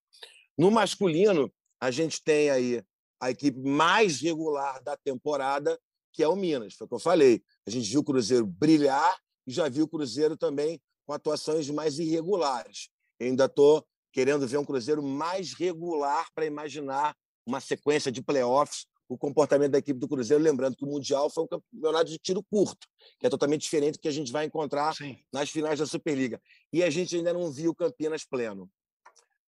[0.57, 2.82] No masculino, a gente tem aí
[3.20, 5.78] a equipe mais regular da temporada,
[6.12, 7.42] que é o Minas, foi o que eu falei.
[7.66, 11.98] A gente viu o Cruzeiro brilhar e já viu o Cruzeiro também com atuações mais
[11.98, 12.88] irregulares.
[13.18, 18.86] Eu ainda estou querendo ver um Cruzeiro mais regular para imaginar uma sequência de playoffs
[19.14, 22.42] o comportamento da equipe do Cruzeiro, lembrando que o Mundial foi um campeonato de tiro
[22.42, 22.86] curto,
[23.18, 25.16] que é totalmente diferente do que a gente vai encontrar Sim.
[25.32, 26.40] nas finais da Superliga.
[26.72, 28.68] E a gente ainda não viu Campinas pleno.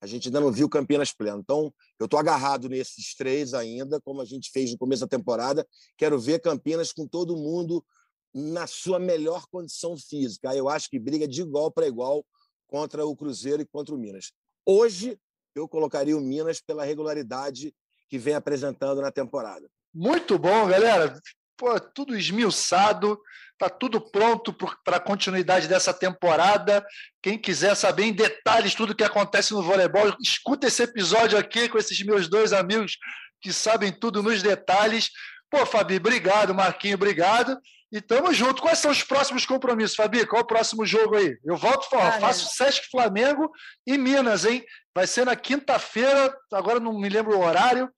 [0.00, 1.40] A gente ainda não viu Campinas pleno.
[1.40, 5.66] Então, eu estou agarrado nesses três ainda, como a gente fez no começo da temporada.
[5.96, 7.84] Quero ver Campinas com todo mundo
[8.32, 10.54] na sua melhor condição física.
[10.54, 12.24] Eu acho que briga de igual para igual
[12.68, 14.30] contra o Cruzeiro e contra o Minas.
[14.64, 15.18] Hoje,
[15.54, 17.74] eu colocaria o Minas pela regularidade
[18.08, 19.68] que vem apresentando na temporada.
[19.94, 21.18] Muito bom, galera.
[21.56, 23.18] Pô, tudo esmiuçado,
[23.58, 24.54] tá tudo pronto
[24.84, 26.84] para a continuidade dessa temporada.
[27.22, 31.78] Quem quiser saber em detalhes tudo que acontece no voleibol, escuta esse episódio aqui com
[31.78, 32.98] esses meus dois amigos
[33.40, 35.10] que sabem tudo nos detalhes.
[35.50, 36.54] Pô, Fabi, obrigado.
[36.54, 37.58] Marquinho, obrigado.
[37.92, 38.62] E tamo junto.
[38.62, 40.26] Quais são os próximos compromissos, Fabi?
[40.26, 41.38] Qual é o próximo jogo aí?
[41.44, 43.50] Eu volto falar, faço Sesc Flamengo
[43.86, 44.64] e Minas, hein?
[44.94, 47.90] Vai ser na quinta-feira, agora não me lembro o horário.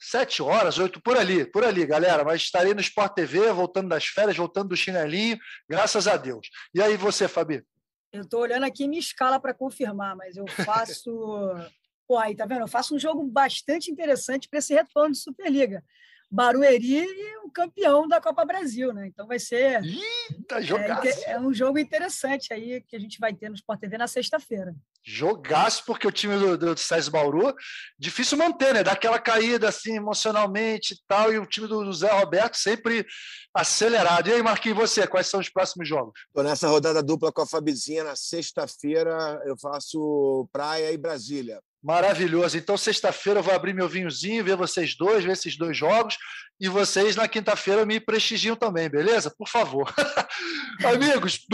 [0.00, 2.24] Sete horas, oito, por ali, por ali, galera.
[2.24, 6.48] Mas estarei no Sport TV, voltando das férias, voltando do chinelinho, graças a Deus.
[6.72, 7.64] E aí você, Fabi?
[8.12, 11.10] Eu estou olhando aqui minha escala para confirmar, mas eu faço.
[12.06, 12.62] Pô, aí, tá vendo?
[12.62, 15.84] Eu faço um jogo bastante interessante para esse retorno de Superliga.
[16.30, 19.06] Barueri e o campeão da Copa Brasil, né?
[19.06, 19.80] Então vai ser.
[19.82, 21.06] Eita, jogaço.
[21.26, 24.06] É, é, um jogo interessante aí que a gente vai ter no Sport TV na
[24.06, 24.74] sexta-feira.
[25.02, 27.54] Jogaço, porque o time do, do César Bauru,
[27.98, 28.82] difícil manter, né?
[28.82, 33.06] Dá aquela caída assim emocionalmente e tal, e o time do, do Zé Roberto sempre
[33.54, 34.28] acelerado.
[34.28, 36.12] E aí, Marquinhos, você, quais são os próximos jogos?
[36.34, 41.60] Tô nessa rodada dupla com a Fabizinha na sexta-feira, eu faço Praia e Brasília.
[41.82, 42.58] Maravilhoso.
[42.58, 46.16] Então, sexta-feira eu vou abrir meu vinhozinho, ver vocês dois, ver esses dois jogos.
[46.60, 49.32] E vocês, na quinta-feira, me prestigiam também, beleza?
[49.36, 49.92] Por favor.
[50.84, 51.46] Amigos,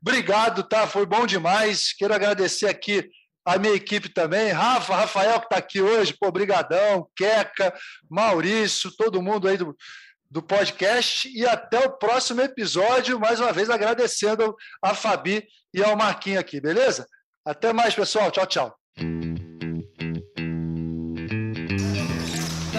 [0.00, 0.86] obrigado, tá?
[0.86, 1.92] Foi bom demais.
[1.92, 3.10] Quero agradecer aqui
[3.44, 4.52] a minha equipe também.
[4.52, 7.08] Rafa, Rafael, que está aqui hoje, pô, brigadão.
[7.16, 7.74] Queca,
[8.08, 9.76] Maurício, todo mundo aí do,
[10.30, 11.28] do podcast.
[11.28, 13.18] E até o próximo episódio.
[13.18, 15.44] Mais uma vez, agradecendo a Fabi
[15.74, 17.06] e ao Marquinhos aqui, beleza?
[17.44, 18.30] Até mais, pessoal.
[18.30, 18.78] Tchau, tchau.